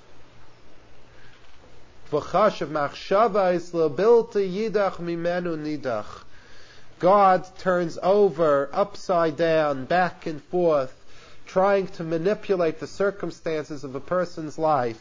[2.11, 6.25] V'chashav machshavas lebilti yidach mimenu nidach.
[6.99, 10.95] God turns over, upside down, back and forth,
[11.51, 15.01] trying to manipulate the circumstances of a person's life,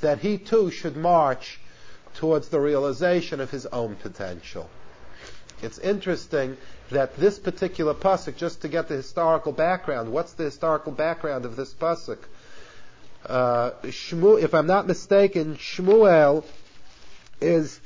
[0.00, 1.58] that he too should march
[2.14, 4.68] towards the realization of his own potential.
[5.62, 6.58] It's interesting
[6.90, 11.56] that this particular pasuk, just to get the historical background, what's the historical background of
[11.56, 12.18] this pasuk?
[13.24, 16.44] Uh, if I'm not mistaken, Shmuel
[17.40, 17.80] is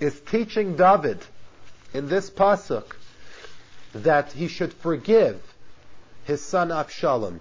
[0.00, 1.18] is teaching David
[1.92, 2.96] in this pasuk
[3.94, 5.40] that he should forgive
[6.24, 7.40] his son Avshalom.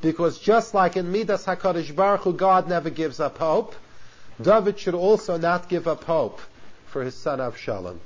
[0.00, 3.74] Because just like in Midas HaKadosh Baruch Hu, God never gives up hope,
[4.40, 6.40] David should also not give up hope
[6.86, 7.98] for his son Avshalom.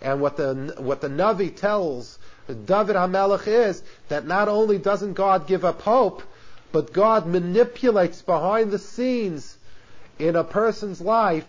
[0.00, 5.46] And what the, what the Navi tells David HaMelech is that not only doesn't God
[5.46, 6.22] give up hope,
[6.72, 9.56] but God manipulates behind the scenes
[10.18, 11.46] in a person's life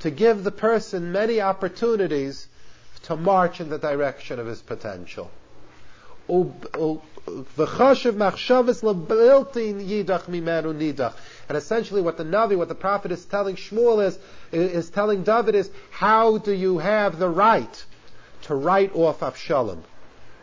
[0.00, 2.46] to give the person many opportunities
[3.04, 5.30] to march in the direction of his potential.
[6.28, 6.54] And
[11.56, 14.18] essentially what the Navi, what the prophet is telling Shmuel is,
[14.52, 17.84] is telling David is, how do you have the right
[18.42, 19.82] to write off Avshalom?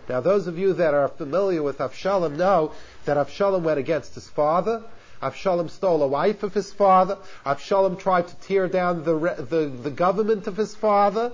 [0.10, 2.74] Now those of you that are familiar with Avshalom know
[3.06, 4.84] that Avshalom went against his father,
[5.22, 7.18] Avshalom stole a wife of his father.
[7.46, 9.18] Avshalom tried to tear down the,
[9.50, 11.32] the, the government of his father.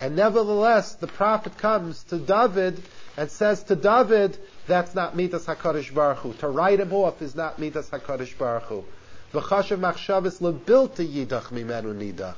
[0.00, 2.82] And nevertheless, the prophet comes to David
[3.16, 6.32] and says to David, that's not Midas HaKadosh Baruch Hu.
[6.34, 8.84] To write him off is not Midas HaKadosh Baruch Hu.
[9.32, 12.34] V'chashav machshavas lebilti yidach mimenu nidach.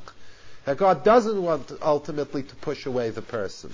[0.67, 3.73] That God doesn't want ultimately to push away the person.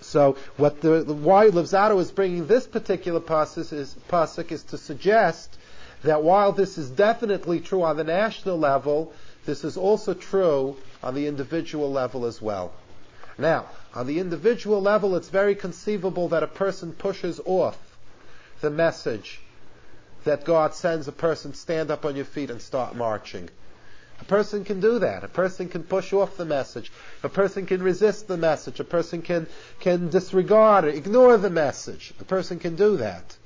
[0.00, 5.56] So what the, why Luzzatto is bringing this particular pasuk is, pasuk is to suggest
[6.02, 9.12] that while this is definitely true on the national level,
[9.46, 12.72] this is also true on the individual level as well.
[13.36, 17.78] Now, on the individual level, it's very conceivable that a person pushes off
[18.62, 19.40] the message
[20.24, 23.50] that God sends a person stand up on your feet and start marching.
[24.20, 25.24] A person can do that.
[25.24, 26.90] A person can push off the message.
[27.22, 28.80] A person can resist the message.
[28.80, 29.46] A person can,
[29.80, 32.14] can disregard it, ignore the message.
[32.20, 33.36] A person can do that.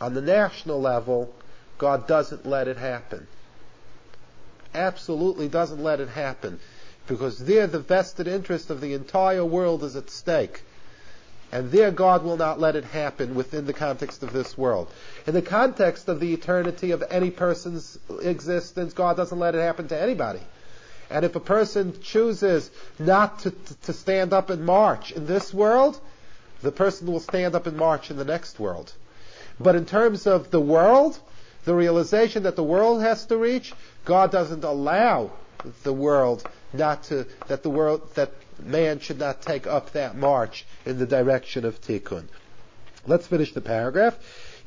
[0.00, 1.34] On the national level,
[1.78, 3.26] God doesn't let it happen.
[4.74, 6.58] Absolutely doesn't let it happen.
[7.06, 10.62] Because there the vested interest of the entire world is at stake.
[11.50, 14.90] And there God will not let it happen within the context of this world.
[15.26, 19.88] In the context of the eternity of any person's existence, God doesn't let it happen
[19.88, 20.40] to anybody.
[21.10, 23.50] And if a person chooses not to,
[23.82, 26.00] to stand up and march in this world,
[26.62, 28.90] the person will stand up and march in the next world.
[29.60, 31.18] But in terms of the world,
[31.64, 33.72] the realization that the world has to reach,
[34.04, 35.32] God doesn't allow
[35.82, 40.64] the world not to, that the world, that man should not take up that march
[40.84, 42.24] in the direction of tikkun.
[43.06, 44.18] Let's finish the paragraph.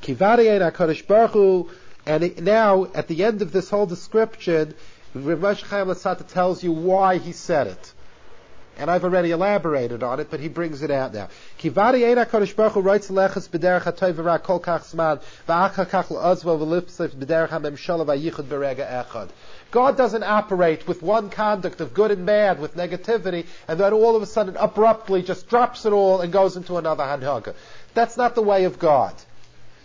[0.02, 1.70] HaKadosh Baruch Hu,
[2.06, 4.74] and now at the end of this whole description,
[5.14, 7.94] Rav Chaim Luzzatto tells you why he said it.
[8.78, 11.30] And I've already elaborated on it, but he brings it out now.
[11.60, 19.06] Kivari HaKadosh Baruch Hu writes lechas b'derech kol kach zman kach v'lipsif b'derech v'yichud b'rega
[19.06, 19.30] echad.
[19.72, 24.16] God doesn't operate with one conduct of good and bad, with negativity, and then all
[24.16, 27.56] of a sudden abruptly just drops it all and goes into another hanhaga.
[27.94, 29.14] That's not the way of God.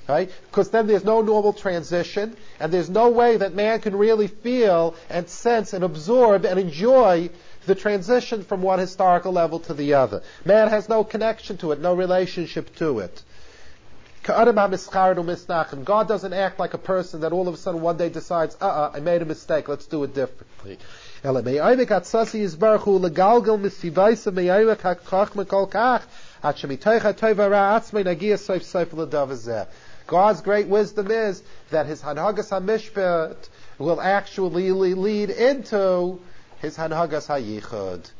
[0.09, 0.30] Right?
[0.51, 4.97] Because then there's no normal transition, and there's no way that man can really feel
[5.09, 7.30] and sense and absorb and enjoy
[7.66, 10.22] the transition from one historical level to the other.
[10.44, 13.22] Man has no connection to it, no relationship to it.
[15.84, 18.92] God doesn't act like a person that all of a sudden one day decides, uh-uh,
[18.94, 20.78] I made a mistake, let's do it differently.
[30.06, 33.48] God's great wisdom is that his Hanhagas HaMishpat
[33.78, 36.20] will actually lead into
[36.61, 38.11] his Hanhagas HaYichud.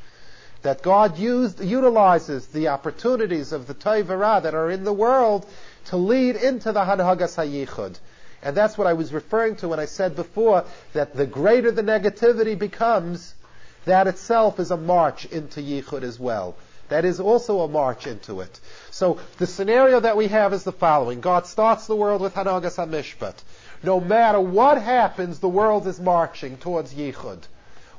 [0.63, 5.47] That God used, utilizes the opportunities of the Toivara that are in the world
[5.87, 7.99] to lead into the Hanhagas HaYichud.
[8.43, 11.83] And that's what I was referring to when I said before that the greater the
[11.83, 13.35] negativity becomes,
[13.85, 16.57] that itself is a march into Yichud as well.
[16.89, 18.61] That is also a march into it.
[18.91, 21.21] So the scenario that we have is the following.
[21.21, 23.37] God starts the world with Hanhagas HaMishpat.
[23.83, 27.43] No matter what happens, the world is marching towards Yichud.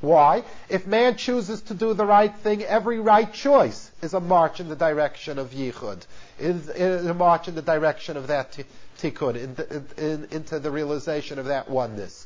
[0.02, 0.44] Why?
[0.68, 4.68] If man chooses to do the right thing, every right choice is a march in
[4.68, 6.02] the direction of Yichud,
[6.40, 8.58] is, is a march in the direction of that
[9.00, 12.26] tikkun, in, in, into the realization of that oneness.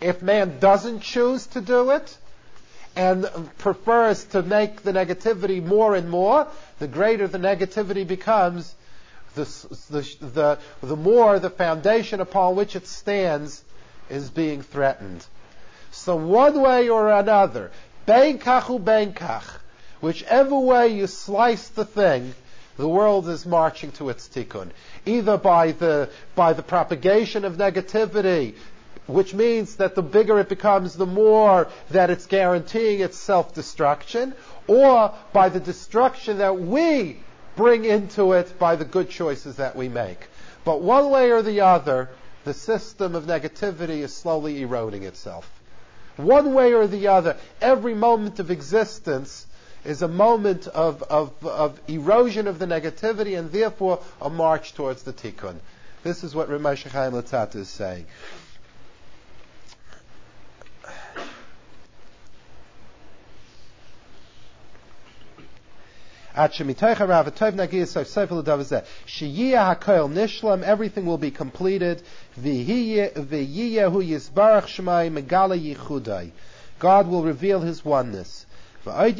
[0.00, 2.18] If man doesn't choose to do it,
[2.96, 3.28] and
[3.58, 6.48] prefers to make the negativity more and more,
[6.78, 8.74] the greater the negativity becomes,
[9.34, 9.44] the,
[9.90, 13.62] the, the, the more the foundation upon which it stands
[14.08, 15.24] is being threatened.
[16.06, 17.72] So one way or another,
[18.06, 19.42] benkachu benkach,
[20.00, 22.32] whichever way you slice the thing,
[22.76, 24.70] the world is marching to its tikkun.
[25.04, 28.54] Either by the, by the propagation of negativity,
[29.08, 34.32] which means that the bigger it becomes, the more that it's guaranteeing its self-destruction,
[34.68, 37.18] or by the destruction that we
[37.56, 40.28] bring into it by the good choices that we make.
[40.64, 42.10] But one way or the other,
[42.44, 45.50] the system of negativity is slowly eroding itself.
[46.16, 49.46] One way or the other, every moment of existence
[49.84, 55.02] is a moment of, of, of erosion of the negativity and therefore a march towards
[55.02, 55.56] the tikkun.
[56.02, 58.06] This is what Rav Moshe Chaim Luzzatto is saying.
[70.64, 72.02] Everything will be completed.
[76.78, 78.46] God will reveal His oneness.
[78.84, 79.16] And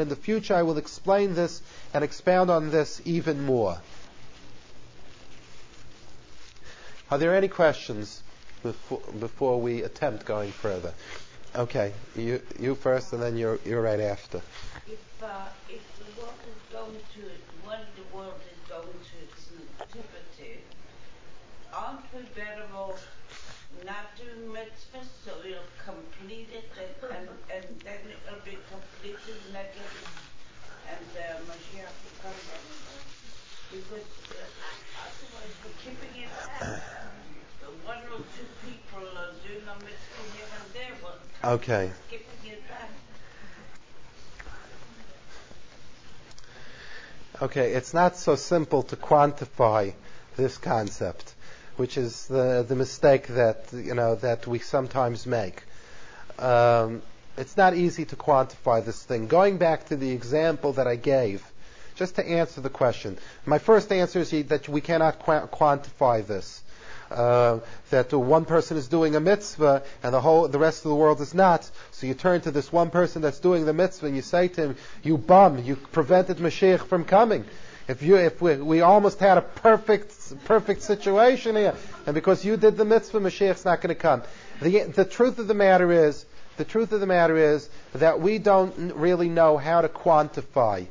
[0.00, 1.60] in the future I will explain this
[1.92, 3.80] and expound on this even more.
[7.10, 8.22] Are there any questions
[8.62, 10.94] before, before we attempt going further?
[11.56, 14.40] Okay, you, you first and then you're, you're right after
[14.86, 17.22] if uh, if the world is going to
[17.66, 20.62] when the world is going to its nativity,
[21.74, 23.02] aren't we better off
[23.84, 30.06] not doing mitzvahs so we'll complete it and, and, and then it'll be completed negative
[30.86, 32.40] and uh, Mashiach will come
[33.74, 36.82] Because uh, otherwise we're keeping it back.
[37.84, 41.90] One or two people are doing a mitzvah here and there, but Okay.
[47.40, 49.94] Okay, it's not so simple to quantify
[50.36, 51.32] this concept,
[51.78, 55.62] which is the the mistake that you know that we sometimes make.
[56.38, 57.00] Um,
[57.38, 59.26] it's not easy to quantify this thing.
[59.26, 61.42] Going back to the example that I gave,
[61.96, 66.62] just to answer the question, my first answer is that we cannot qua- quantify this.
[67.10, 67.58] Uh,
[67.90, 71.20] that one person is doing a mitzvah and the whole the rest of the world
[71.20, 71.68] is not.
[71.90, 74.60] So you turn to this one person that's doing the mitzvah and you say to
[74.62, 75.64] him, "You bum!
[75.64, 77.44] You prevented Mashiach from coming.
[77.88, 81.74] If you if we, we almost had a perfect perfect situation here,
[82.06, 84.22] and because you did the mitzvah, Mashiach's not going to come."
[84.62, 86.24] The the truth of the matter is
[86.60, 90.86] the truth of the matter is that we don't really know how to quantify.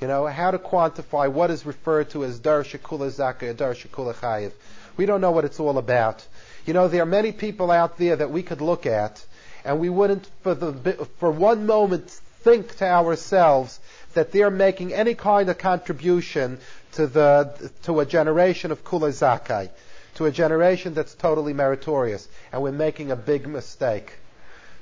[0.00, 4.14] You know, how to quantify what is referred to as dar shekula zaka, dar shekula
[4.14, 4.52] chayiv.
[4.96, 6.26] We don't know what it's all about.
[6.64, 9.24] You know, there are many people out there that we could look at,
[9.64, 12.10] and we wouldn't, for the for one moment,
[12.40, 13.78] think to ourselves
[14.14, 16.58] that they're making any kind of contribution
[16.92, 19.70] to the to a generation of kula zakai,
[20.14, 24.14] to a generation that's totally meritorious, and we're making a big mistake.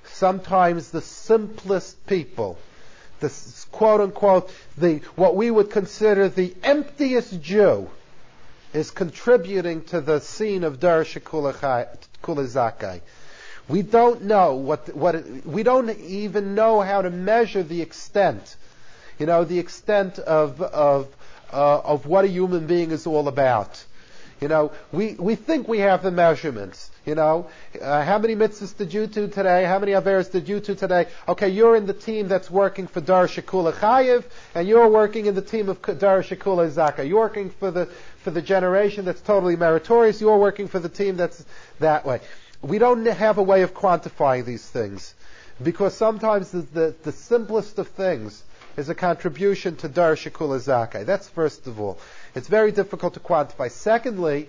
[0.04, 2.56] Sometimes the simplest people,
[3.20, 3.32] the
[3.72, 7.88] quote unquote, the what we would consider the emptiest Jew
[8.74, 11.20] is contributing to the scene of Darsha
[12.22, 13.00] Kulazakai.
[13.68, 18.56] We don't know what, what it, we don't even know how to measure the extent,
[19.18, 21.08] you know, the extent of, of,
[21.50, 23.82] uh, of what a human being is all about.
[24.40, 26.90] You know, we, we think we have the measurements.
[27.06, 27.48] You know,
[27.80, 29.64] uh, how many mitzvahs did you do today?
[29.64, 31.06] How many averes did you do today?
[31.28, 34.24] Okay, you're in the team that's working for Dar Shekula Chayiv,
[34.54, 37.06] and you're working in the team of Dar Shekula Zaka.
[37.06, 37.90] You're working for the
[38.24, 40.20] for the generation that's totally meritorious.
[40.20, 41.44] You're working for the team that's
[41.78, 42.20] that way.
[42.62, 45.14] We don't have a way of quantifying these things
[45.62, 48.42] because sometimes the, the, the simplest of things
[48.78, 51.04] is a contribution to Dar Shekula Zakai.
[51.04, 51.98] That's first of all.
[52.34, 53.70] It's very difficult to quantify.
[53.70, 54.48] Secondly,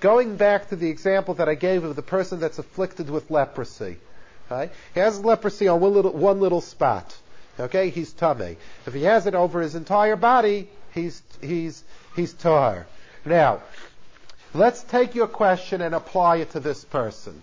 [0.00, 3.96] going back to the example that I gave of the person that's afflicted with leprosy.
[4.48, 4.70] Right?
[4.94, 7.14] He has leprosy on one little, one little spot.
[7.58, 8.56] Okay, he's tummy.
[8.86, 11.82] If he has it over his entire body, he's he's
[12.14, 12.86] he's tar.
[13.26, 13.60] Now,
[14.54, 17.42] let's take your question and apply it to this person.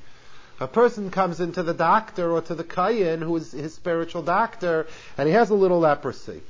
[0.60, 4.88] A person comes into the doctor or to the kohen, who is his spiritual doctor,
[5.18, 6.42] and he has a little leprosy.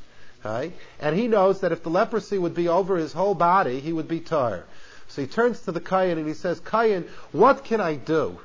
[0.43, 0.73] Right?
[0.99, 4.07] And he knows that if the leprosy would be over his whole body, he would
[4.07, 4.65] be tar.
[5.07, 8.39] So he turns to the kohen and he says, Kohen, what can I do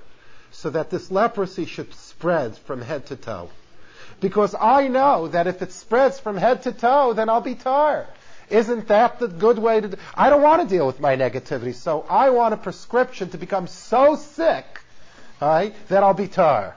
[0.51, 3.51] so that this leprosy should spread from head to toe?
[4.21, 8.07] Because I know that if it spreads from head to toe, then I'll be tar.
[8.51, 9.97] Isn't that the good way to do?
[10.15, 13.67] I don't want to deal with my negativity, so I want a prescription to become
[13.67, 14.65] so sick,
[15.41, 16.77] that I'll be tar.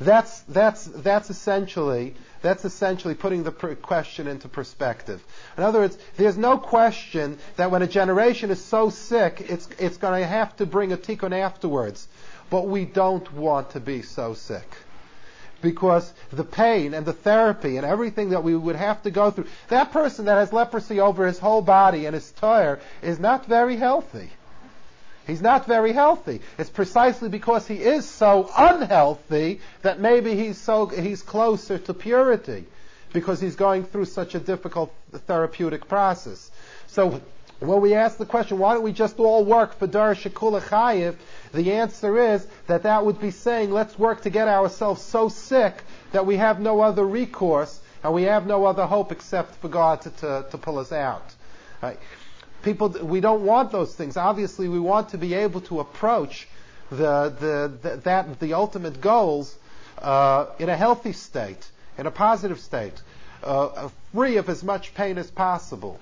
[0.00, 5.22] That's that's that's essentially that's essentially putting the question into perspective.
[5.56, 9.96] In other words, there's no question that when a generation is so sick, it's it's
[9.98, 12.08] going to have to bring a tikkun afterwards.
[12.50, 14.66] But we don't want to be so sick
[15.62, 19.46] because the pain and the therapy and everything that we would have to go through.
[19.68, 23.76] That person that has leprosy over his whole body and is tired is not very
[23.76, 24.30] healthy.
[25.26, 26.40] He's not very healthy.
[26.58, 32.64] It's precisely because he is so unhealthy that maybe he's so he's closer to purity
[33.12, 36.50] because he's going through such a difficult therapeutic process.
[36.88, 37.20] So
[37.66, 41.16] when we ask the question, why don't we just all work for Dar Shekula Chayiv?
[41.52, 45.82] The answer is that that would be saying, let's work to get ourselves so sick
[46.12, 50.02] that we have no other recourse and we have no other hope except for God
[50.02, 51.34] to, to, to pull us out.
[51.82, 51.98] Right?
[52.62, 54.16] People, we don't want those things.
[54.16, 56.48] Obviously, we want to be able to approach
[56.90, 59.56] the, the, the that, the ultimate goals
[59.98, 63.00] uh, in a healthy state, in a positive state,
[63.42, 65.98] uh, free of as much pain as possible.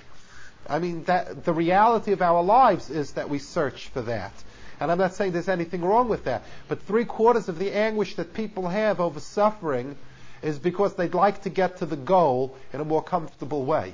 [0.68, 4.32] I mean, that, the reality of our lives is that we search for that.
[4.78, 6.44] And I'm not saying there's anything wrong with that.
[6.68, 9.96] But three quarters of the anguish that people have over suffering
[10.42, 13.92] is because they'd like to get to the goal in a more comfortable way.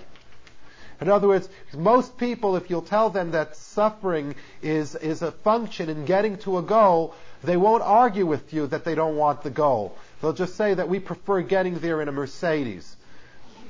[1.01, 5.91] In other words, most people, if you'll tell them that suffering is, is a function
[5.91, 9.51] in getting to a goal, they won't argue with you that they don't want the
[9.51, 9.97] goal.
[10.21, 12.96] They'll just say that we prefer getting there in a Mercedes.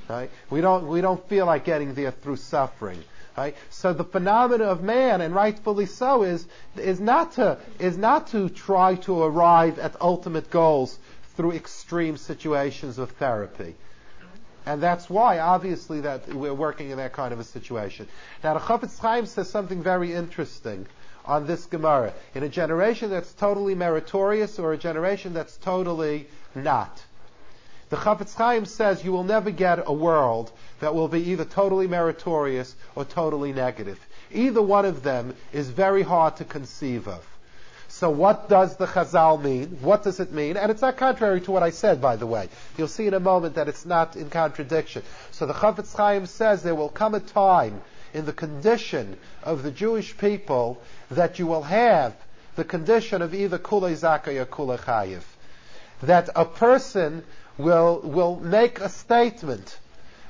[0.09, 0.29] Right?
[0.49, 3.03] We don't we don't feel like getting there through suffering.
[3.37, 3.55] Right?
[3.69, 8.49] So the phenomena of man, and rightfully so, is is not to is not to
[8.49, 10.97] try to arrive at ultimate goals
[11.35, 13.75] through extreme situations of therapy.
[14.65, 18.09] And that's why, obviously, that we're working in that kind of a situation.
[18.43, 20.87] Now, the Chafetz Chaim says something very interesting
[21.23, 22.13] on this Gemara.
[22.35, 27.01] In a generation that's totally meritorious or a generation that's totally not.
[27.89, 30.51] The Chafetz Chaim says you will never get a world
[30.81, 33.99] that will be either totally meritorious or totally negative.
[34.31, 37.25] Either one of them is very hard to conceive of.
[37.87, 39.77] So what does the Chazal mean?
[39.81, 40.57] What does it mean?
[40.57, 42.49] And it's not contrary to what I said, by the way.
[42.77, 45.03] You'll see in a moment that it's not in contradiction.
[45.31, 47.81] So the Chafetz Chaim says there will come a time
[48.13, 52.15] in the condition of the Jewish people that you will have
[52.57, 55.23] the condition of either Kulei Zakai or Kulei Chayiv.
[56.03, 57.23] That a person
[57.57, 59.79] will, will make a statement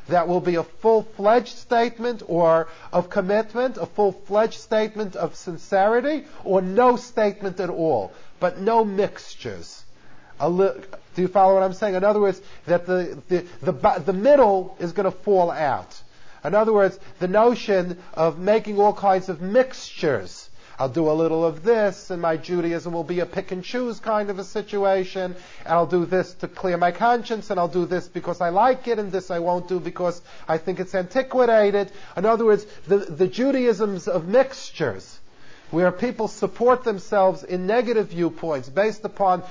[0.08, 6.62] that will be a full-fledged statement or of commitment, a full-fledged statement of sincerity, or
[6.62, 9.84] no statement at all, but no mixtures.
[10.42, 10.72] Li-
[11.16, 11.96] do you follow what I'm saying?
[11.96, 16.02] In other words, that the, the, the, the middle is going to fall out.
[16.46, 20.47] In other words, the notion of making all kinds of mixtures
[20.80, 24.00] I'll do a little of this, and my Judaism will be a pick and choose
[24.00, 25.36] kind of a situation,
[25.66, 28.88] and I'll do this to clear my conscience, and I'll do this because I like
[28.88, 31.92] it, and this I won't do because I think it's antiquated.
[32.16, 35.20] In other words, the, the Judaisms of mixtures,
[35.72, 39.42] where people support themselves in negative viewpoints based upon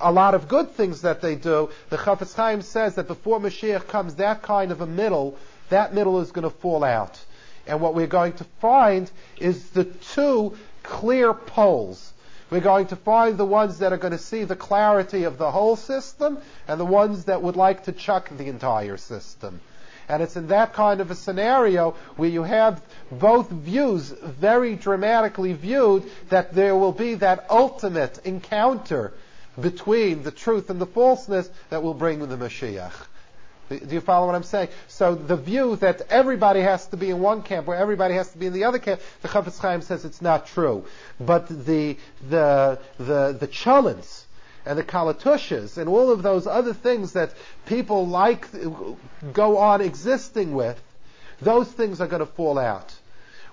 [0.00, 3.88] a lot of good things that they do, the Chafetz Chaim says that before Mashiach
[3.88, 5.38] comes, that kind of a middle,
[5.70, 7.18] that middle is going to fall out.
[7.66, 12.12] And what we're going to find is the two clear poles.
[12.50, 15.50] We're going to find the ones that are going to see the clarity of the
[15.50, 16.38] whole system
[16.68, 19.60] and the ones that would like to chuck the entire system.
[20.08, 25.54] And it's in that kind of a scenario where you have both views very dramatically
[25.54, 29.14] viewed that there will be that ultimate encounter
[29.60, 32.92] between the truth and the falseness that will bring the Mashiach.
[33.68, 34.68] Do you follow what I'm saying?
[34.88, 38.38] So the view that everybody has to be in one camp or everybody has to
[38.38, 40.84] be in the other camp, the Chafetz Chaim says it's not true.
[41.18, 41.96] But the
[42.28, 44.24] the the the cholents
[44.66, 47.32] and the kalatushas and all of those other things that
[47.66, 48.48] people like
[49.32, 50.80] go on existing with,
[51.40, 52.94] those things are going to fall out.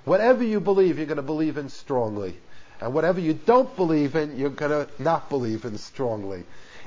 [0.04, 2.36] Whatever you believe, you're going to believe in strongly.
[2.80, 6.44] And whatever you don't believe in, you're going to not believe in strongly.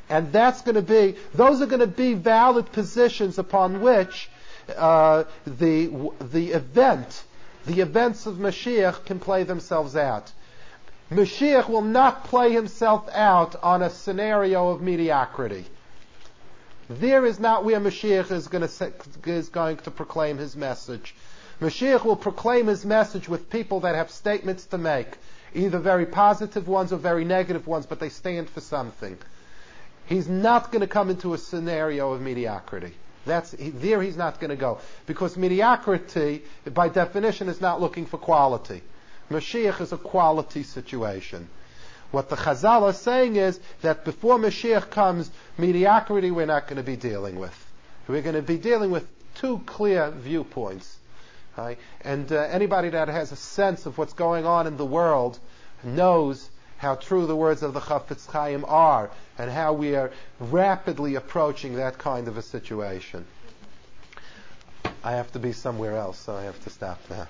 [0.08, 4.28] And that's going to be, those are going to be valid positions upon which
[4.76, 7.24] uh, the, the event,
[7.66, 10.30] the events of Mashiach can play themselves out.
[11.10, 15.64] Mashiach will not play himself out on a scenario of mediocrity.
[16.88, 18.92] There is not where Mashiach is going, to,
[19.24, 21.14] is going to proclaim his message.
[21.60, 25.16] Mashiach will proclaim his message with people that have statements to make,
[25.54, 29.16] either very positive ones or very negative ones, but they stand for something.
[30.06, 32.92] He's not going to come into a scenario of mediocrity.
[33.26, 34.02] That's he, there.
[34.02, 38.82] He's not going to go because mediocrity, by definition, is not looking for quality.
[39.30, 41.48] Mashiach is a quality situation.
[42.10, 46.82] What the Chazal are saying is that before Mashiach comes, mediocrity we're not going to
[46.82, 47.58] be dealing with.
[48.06, 49.06] We're going to be dealing with
[49.36, 50.98] two clear viewpoints.
[51.56, 51.78] Right?
[52.02, 55.38] And uh, anybody that has a sense of what's going on in the world
[55.82, 56.48] knows
[56.84, 61.76] how true the words of the Chafetz Chaim are, and how we are rapidly approaching
[61.76, 63.24] that kind of a situation.
[65.02, 67.26] I have to be somewhere else, so I have to stop now.